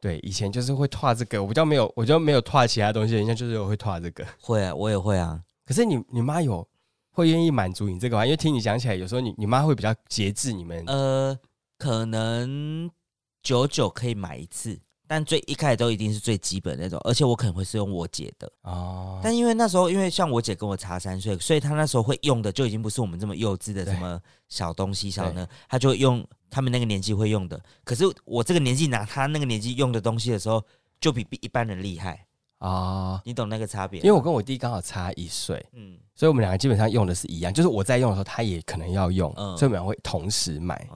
[0.00, 4.26] 对，以前就是会画这个，我比较没有，我就没有画其他东西，人家就是会画这个。
[4.40, 5.38] 会啊，我也会啊。
[5.66, 6.66] 可是你你妈有？
[7.16, 8.26] 会愿意满足你这个吗？
[8.26, 10.84] 因为听你讲起来，有时候你你妈会比较节制你们。
[10.86, 11.34] 呃，
[11.78, 12.90] 可能
[13.42, 19.18] 久久可以买一次，但最一开始都一定是最基本那种，而且我可能会是用我姐的哦。
[19.24, 27.58] 但因为那时候，因为像我姐跟我差三岁，所以她那时候会用的就已经不是我们这么幼稚的什么小东西小呢，她就用他们那个年纪会用的。
[27.82, 30.62] 可是我这个年纪拿她那个年纪用的东西的时候，
[31.00, 32.25] 就比比一般人厉害。
[32.58, 34.00] 啊，你懂那个差别？
[34.00, 40.88] 因为我跟我弟刚好差一岁，嗯，所以我们两个基本上用的是一样，就是我在用的时候，他也可能要用，嗯所以我们俩会同时买。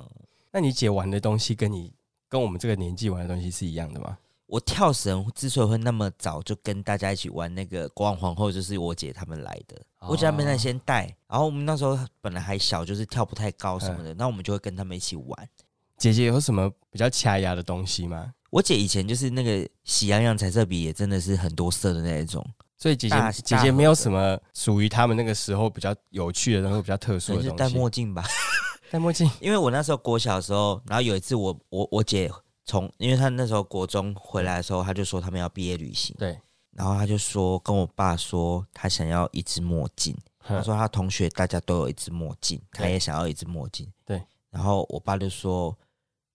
[0.51, 1.93] 那你姐玩的东西跟你
[2.29, 4.17] 跟我们这个年纪玩的东西是一样的吗？
[4.47, 15.49] 我跳绳之所以会那么早就跟大家一起玩那个国王皇后，就是我姐他们来的，我姐他们那先带，然后我们那时候本来还小，就是跳不太高什么的，那我们就会跟他们一起玩。
[15.97, 18.33] 姐姐有什么比较掐牙的东西吗？
[18.51, 22.45] 我姐以前就是那个喜羊羊彩色笔，也真的是很多色的那一种，
[22.77, 27.57] 所以姐姐姐姐没有什么属于他们那个时候比较有趣的，然后比较特殊的东西。
[27.57, 28.25] 戴墨镜吧，
[28.91, 29.31] 戴墨镜。
[29.41, 32.31] 因为我那时候国小的时候，然后有一次我我我姐
[32.65, 36.37] 从，因为她那时候国中回来的时候，她就说他们要毕业旅行，对，
[36.73, 43.87] 然后她就说跟我爸说她想要一只墨镜，她说她同学大家都有一只墨镜，她也想要一只墨镜。
[44.05, 44.21] 对，
[44.51, 45.77] 然后我爸就说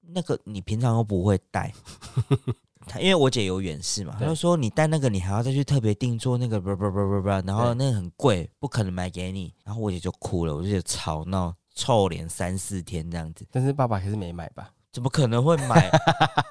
[0.10, 1.74] 那个你平常又不会戴。
[2.88, 9.52] 他因为我姐有远视嘛，他就说你戴那个你还要再去特别定做那个不不不不不，然后那个很贵，不可能买给你。
[9.64, 13.44] 然后我姐就哭了，我就觉得吵闹臭脸三四天这样子。
[13.52, 14.72] 但是爸爸还是没买吧？
[14.92, 15.90] 怎么可能会买？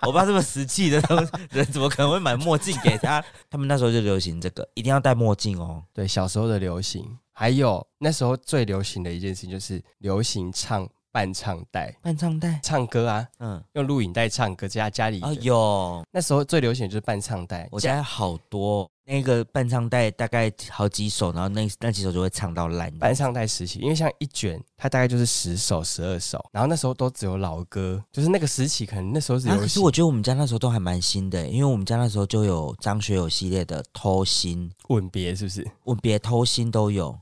[0.07, 1.17] 我爸这么实际的东
[1.51, 3.25] 人，怎么可能会买墨镜给他？
[3.49, 5.85] 他们那时候就流行这个，一定要戴墨镜哦。
[5.93, 15.21] 对，小时候的流行，还有那时候最流行的一件事情就是流行唱伴唱带，伴唱带，唱歌啊，嗯，用录影带唱歌，家家里。
[15.21, 22.93] 啊的有，那时候最流行的就是伴唱带，我家好多那个伴唱带，大概好几首，然后那那几首就会唱到烂。
[22.99, 35.65] 伴唱带时期，因为像一卷，它大概就是十首、十二首，然后那时候都只有老歌，就是那个时期可能那时候是啊，可是我觉得我们家那时候都还蛮新的，因为我们家那时候就有张学友系列的《偷心》，吻别是不是？
[35.85, 37.17] 吻别偷心都有，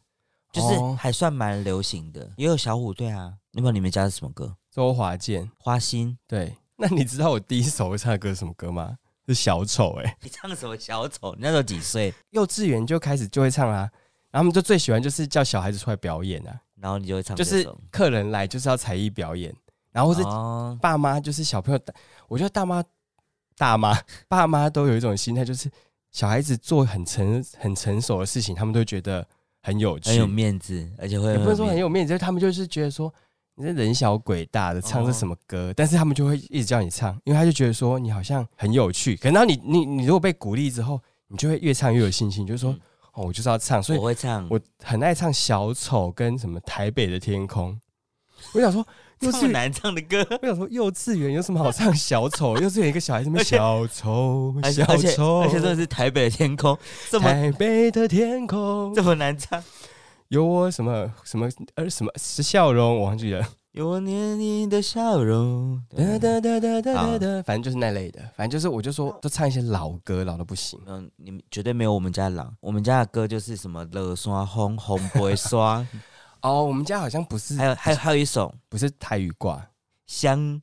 [0.53, 3.33] 就是哦还算蛮流行的，也有小虎队啊。
[3.53, 4.55] 那么你们家是什么歌？
[4.71, 5.51] 周华健。
[5.59, 6.17] 花心？
[6.29, 8.99] 对，那你知道我第一首会唱的歌是什么歌吗？
[9.27, 11.33] 是小丑哎、 你唱什么小丑？
[11.35, 12.13] 你那时候几岁？
[12.31, 13.89] 幼稚园就开始就会唱啊、
[14.31, 19.55] 然后他们就最喜欢就是叫小孩子出来表演啊，然后你就会唱就是，客人来就是要才艺表演，
[19.93, 21.81] 然后是哦，爸妈就是小朋友，
[22.27, 22.83] 我觉得大妈
[23.57, 23.97] 大妈
[24.29, 25.71] 爸妈都有一种心态，就是
[26.11, 29.25] 小孩子做很成很成熟的事情，他们都觉得
[29.63, 33.13] 很有趣，很有面子，而且会也不能说很有有面子，就是他们就是觉得说
[33.55, 39.17] 你这人小鬼大的唱这什么歌，但是他们就会一直叫你唱，因为他就觉得说你好像很有趣。
[39.17, 42.81] 可能你你你如果被鼓励之后，你就会越唱越有信心，就是说、嗯。
[43.15, 47.79] 哦，我就是要唱，所以我会唱，我很爱唱小丑跟什么台北的天空。
[48.55, 48.87] 我想说
[49.21, 52.57] 幼稚园，难唱的歌，我想说幼稚园有什么好唱小丑？
[52.59, 56.77] 幼稚园一个小孩子小丑小丑，而且真的是台北的天空，
[57.11, 59.63] 这么台北的天空这么难唱。
[60.29, 63.47] 有我什么什么呃什么是笑容，我忘记了。
[63.73, 70.79] 有我念你的笑容，哒哒哒哒哒哒反正就是那类的，反正就是我就说，都唱一些老歌，老的不行。
[70.85, 75.87] 嗯，你们绝对没有我们家老，我们家的歌就是什么乐刷红红不会刷，
[76.43, 78.53] 哦，我们家好像不是还有还有还有一首。
[78.69, 79.65] 不是台语挂，
[80.07, 80.61] 香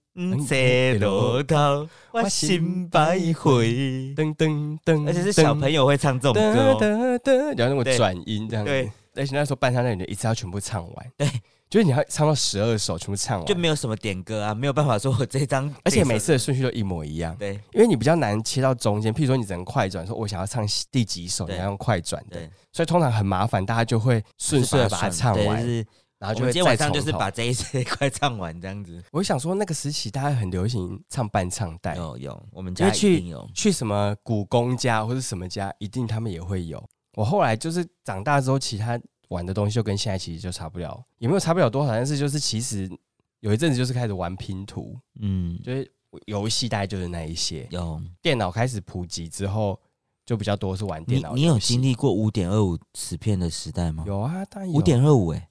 [0.48, 8.72] 在路头，我心百回，噔噔噔，而且是小朋友会唱这种歌、然后那种转音这样子。
[8.72, 11.12] 对，而且那时候伴唱那里的一次要全部唱完。
[11.16, 11.30] 对，
[11.70, 17.36] 就是你要唱到十二首，全部唱完，就没有什么点歌啊，没有办法说我这张， 而且每次的顺序都一模一样。
[17.38, 25.86] 对因为你比较难切到中间，譬如说你只能快转，说我想要唱第几首，你要用快转的，对，所以通常很麻烦，大家就会顺遂地把它唱完，就是
[26.18, 29.02] 然后就会今天晚上就是把这一这一块唱完这样子。
[29.12, 33.48] 我想说，那个时期大家很流行唱伴唱带，有有，我们家一定有。
[33.54, 36.84] 去什么古公家或者什么家，一定他们也会有。
[37.14, 39.00] 我后来就是长大之后，其他
[39.30, 42.90] 玩的东西就跟现在其实就差不了，也没有差不了多少，但是就是其实
[43.40, 45.92] 有一阵子就是开始玩拼图，嗯，就是
[46.26, 47.68] 游戏大概就是那一些。
[47.72, 49.80] 有电脑开始普及之后，
[50.26, 54.04] 就比较多是玩电脑你有经历过五点二五磁片的时代吗？
[54.06, 55.50] 有啊，当然有五点二五哎，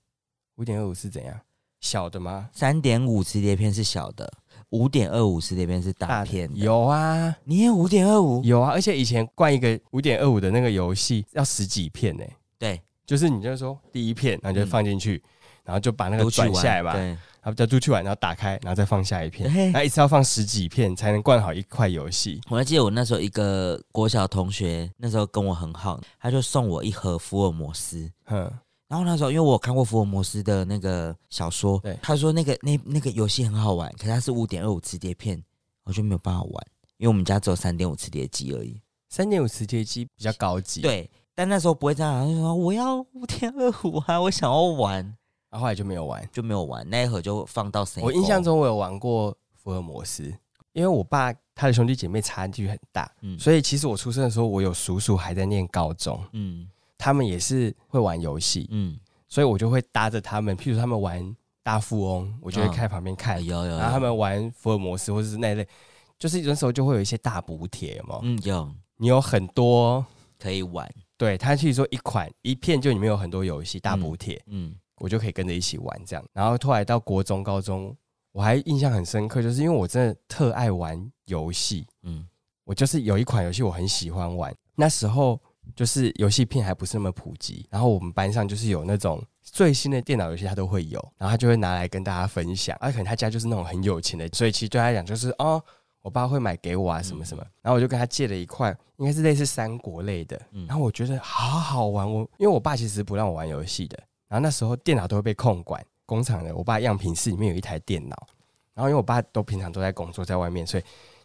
[0.56, 1.40] 五点二五是怎样？
[1.80, 2.50] 小的吗？
[2.52, 4.28] 三点五磁碟片是小的，
[4.70, 6.58] 五点二五磁碟片是大片的。
[6.58, 8.42] 有啊，你也五点二五？
[8.42, 12.24] 有啊，而且以前灌一个五点二五的那个游戏要十几片呢、
[12.58, 15.22] 对，就是你就是说第一片，然后就放进去，
[15.64, 22.38] 然后就把那个转下来吧，对，然后叫出去玩，然后打开，然后再放下一片，对那一次要放十几片才能灌好一块游戏。
[22.50, 28.12] 我还记得我那时候一个国小同学，那时候跟我很好，他就送我一盒福尔摩斯。
[28.26, 28.52] 哼，
[28.88, 35.42] 然后那时候因为我有看过福尔摩斯的那个小说对，他说那个那那个游戏很好玩，可是它是五点二五磁碟片，
[35.84, 36.66] 我就没有办法玩，
[36.98, 38.78] 因为我们家只有三点五磁碟机而已。
[39.08, 44.96] 三点五磁碟机比较高级，，对，但那时候不会这样，就说我要五点二五啊，我想要玩，
[45.48, 46.28] 然后后来就没有玩。
[46.32, 48.02] 就没有玩，那一盒就放到谁？
[48.02, 50.24] 我印象，中我有玩过福尔摩斯，
[50.72, 56.68] 因为我爸他的兄弟姐妹差距很大，嗯所以其实我出生的时候，我有叔叔还在念高中，嗯
[56.98, 65.64] 他们也是会玩游戏，嗯，所以我就会搭着他们，譬如他们玩大富翁，我就会嗯开旁边看，啊有有，然后他有们玩福尔摩斯或者是那一类，
[66.18, 70.04] 就是有的时候就会有一些大补贴嘛，嗯有你有很多，
[70.36, 76.24] 可以玩，对他去说一款一片就里面有很多游戏大补贴，嗯我就可以跟着一起玩这样。
[76.32, 77.94] 然后后来到国中、高中，
[78.32, 82.26] 我还印象很深刻，就是因为我真的特爱玩游戏，嗯
[82.64, 85.40] 我就是有一款游戏我很喜欢玩，那时候
[85.74, 92.76] 就是游戏片还不是那么普及，然后我们班上就是有那种最新的电脑游戏，他都会有，然后他就会拿来跟大家分享。
[92.80, 95.62] 啊，可能他家就是那种很有钱的，所以其实对他来讲就是哦，
[96.02, 97.44] 我爸会买给我啊，什么什么。
[97.62, 100.40] 然后我就跟他借了一块，应该是类似三国类的。
[100.66, 103.98] 然后我觉得好好玩，我因为我爸其实不让我玩游戏的。
[104.28, 108.26] 然后那时候电脑都会被控管，工厂的我爸样品室里面有一台电脑。
[108.74, 110.82] 然后因为我爸都平常都在工作，在外面，所以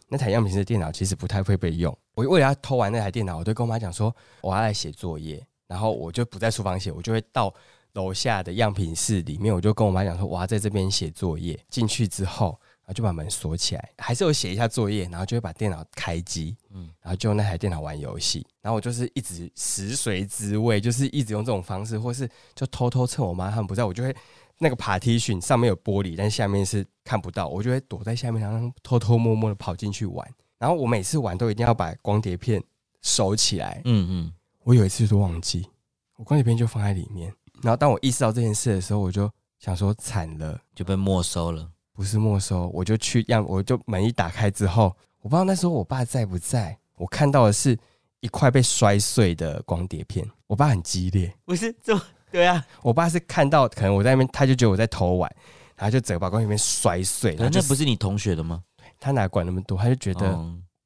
[0.08, 1.96] 那台样品室电脑其实不太会被用。
[2.14, 7.54] 我为了要偷玩那台电脑，我就跟我妈讲说，我要来写作业，然后我就不在书房写，我就会到
[7.92, 11.58] 楼下的样品室里面，我就跟我妈讲说，我要在这边写作业。
[11.68, 18.46] 进去之后，然后就把门锁起来，还是有写一下作业，然后就会把电脑开机，嗯，然后就用那台电脑玩游戏。
[18.60, 24.14] 然后我就是一直食髓知味，就是一直用这种方式，或是就偷偷趁我妈他们不在，我就会。
[24.56, 30.26] 那个爬梯逊上面有玻璃，但下面是看不到，我就会躲在下面，然后偷偷摸摸的跑进去玩。
[30.58, 32.62] 然后我每次玩都一定要把光碟片
[33.02, 33.82] 收起来。
[33.84, 34.32] 嗯嗯，
[34.62, 35.68] 我有一次都忘记，
[36.14, 37.34] 我光碟片就放在里面。
[37.62, 39.28] 然后当我意识到这件事的时候，我就
[39.58, 41.68] 想说惨了，就被没收了。
[41.94, 47.78] 不是没收，我就去让，我就门一打开之后，我不知道那时候我爸在不在，我看到的是
[48.20, 50.28] 一块被摔碎的光碟片。
[50.46, 51.98] 我爸很激烈，不是这。
[52.30, 55.32] 对啊，我爸是看到可能我在那边，他就觉得我在偷玩，
[55.76, 57.36] 然后就整个把光碟片摔碎。
[57.38, 58.62] 那不是你同学的吗？
[58.98, 59.78] 他哪管那么多？
[59.78, 60.36] 他就觉得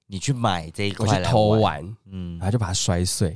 [0.07, 3.31] 你去买这一块去偷玩，嗯，然后就把它摔碎，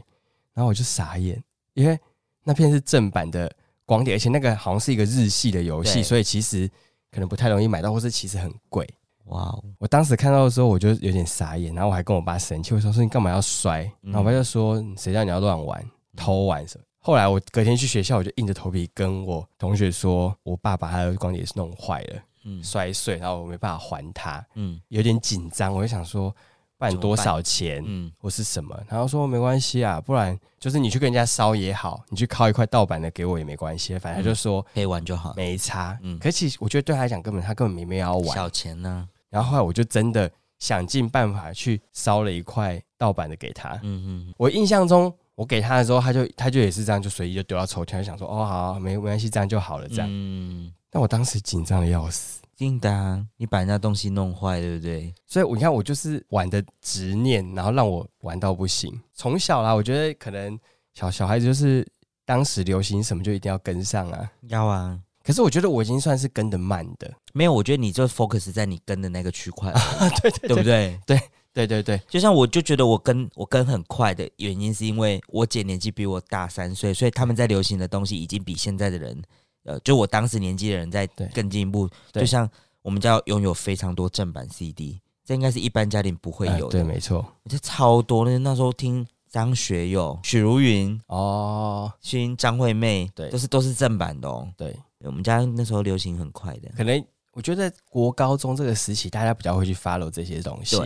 [0.52, 1.42] 然后我就傻眼，
[1.72, 1.98] 因为
[2.44, 3.50] 那片是正版的
[3.86, 6.70] 光碟，而且那个好像是一个日系的游戏，所以其实
[7.12, 8.84] 可能不太容易买到，或是其实很贵。
[9.26, 9.64] 哇哦！
[9.78, 15.80] 我当时看到的时候，我就有点傻眼，然后我还跟我爸生气，我说：“说你干嘛要摔？”然后我爸就说：“谁叫你要乱玩、
[16.16, 26.34] 偷玩什么？”后来我隔天去学校，我就硬着头皮跟我同学说，我爸把他的光碟是弄坏了，嗯，摔碎，然后我没办法还他，嗯，有点紧张，我就想说，
[26.82, 45.12] 不然多少钱，嗯，或是什么，然后说没关系啊，不然就是你去跟人家烧也好，你去拷一块盗版的给我也没关系，反正就说可以玩就好，没差，嗯，可其实我觉得对他来讲根本他根本没没要玩，小钱呢，然后后来我就真的想尽办法去烧了一块盗版的给他，嗯嗯，我印象中。
[45.34, 50.06] 我给他的时候，他就他就也是这样，就随意就丢到抽屉，就想说哦好，没没关系，这样就好了，这样。
[50.08, 50.70] 嗯。
[50.90, 55.14] 但我当时紧张的要死，定的，你把人家东西弄坏，对不对？
[55.26, 58.98] 所以你看，我就是玩的执念，然后让我玩到不行。
[59.14, 60.58] 从小啦，我觉得可能
[60.94, 61.86] 小小孩子就是
[62.24, 64.98] 当时流行什么就一定要跟上啊，要啊。
[65.24, 69.72] 可是我觉得我已经算是跟的慢的，没有，我觉得你就 focus 在你跟的那个区块，
[70.22, 70.98] 对对对不对？
[71.06, 71.20] 对。
[71.54, 79.22] 对对对，就像我就觉得我跟我跟很快的原因，是因为我姐年纪比我大三岁，所以他们在流行的东西已经比现在的人，
[79.64, 81.88] 呃，就我当时年纪的人在更进一步。
[82.12, 82.48] 就像
[82.82, 86.80] 我们家拥有非常多正版 CD，这应该是一般家庭不会有的。
[86.80, 88.24] 对，没错，这超多。
[88.24, 94.48] 那那时候听张学友、许茹芸哦，听张惠妹，对，都是都是正版的哦。
[94.56, 96.68] 对，我们家那时候流行很快的。
[96.76, 100.76] 可能我觉得国高中这个时期，大家比较会去 follow 这些东西。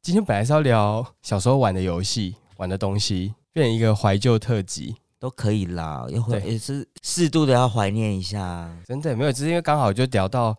[0.00, 4.94] 今天本来是要聊小时候玩的游戏、玩的东西，变成一个怀旧特辑
[5.24, 8.70] 都可以啦，也会也是适度的要怀念一下。
[8.84, 10.54] 真的没有，只是因为刚好就聊到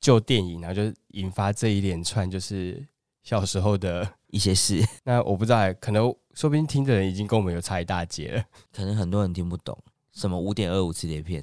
[0.00, 2.80] 旧电影，然后就引发这一连串就是
[3.24, 4.80] 小时候的一些事。
[5.02, 8.44] 那我不知道，可能说不定听的人已经跟我们有差一大截了。
[8.72, 9.76] 可能很多人听不懂
[10.12, 11.42] 什么五点二五磁碟片，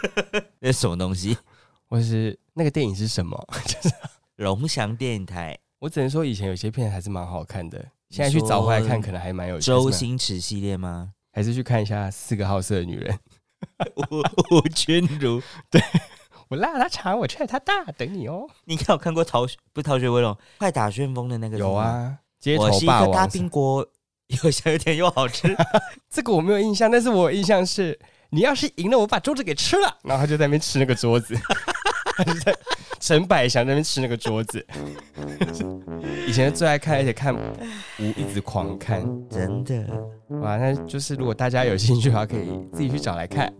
[0.60, 1.36] 那什么东西，
[1.84, 3.38] 或是那个电影是什么？
[3.68, 3.94] 就是
[4.36, 5.54] 龙翔电影台。
[5.80, 7.78] 我只能说，以前有些片还是蛮好看的。
[8.08, 9.60] 现在去找回来看，可能还蛮有。
[9.60, 11.12] 周星驰系列吗？
[11.36, 13.14] 还是去看一下《四个好色的女人》？
[14.56, 15.78] 吴君如， 对
[16.48, 18.48] 我拉他长，我踹他大，等你哦。
[18.64, 22.16] 你看，我看过《逃不逃学威龙》，快打旋风的那个有啊。
[22.40, 23.86] 街头霸王大冰锅，
[24.28, 25.54] 又香又甜又好吃。
[26.08, 27.98] 这个我没有印象，但是我印象是，
[28.30, 29.94] 你要是赢了，我把桌子给吃了。
[30.04, 31.38] 然后他就在那边吃那个桌子。
[32.98, 34.66] 陈百祥在那边吃那个桌子，
[36.26, 39.86] 以前最爱看，而且看无一直狂看，真的
[40.40, 40.56] 哇！
[40.56, 43.52] 那就是如果大家有兴趣的话，可以自己去找来看。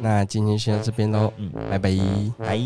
[0.00, 1.90] 那今天先到这边喽，嗯，拜拜，
[2.38, 2.58] 拜。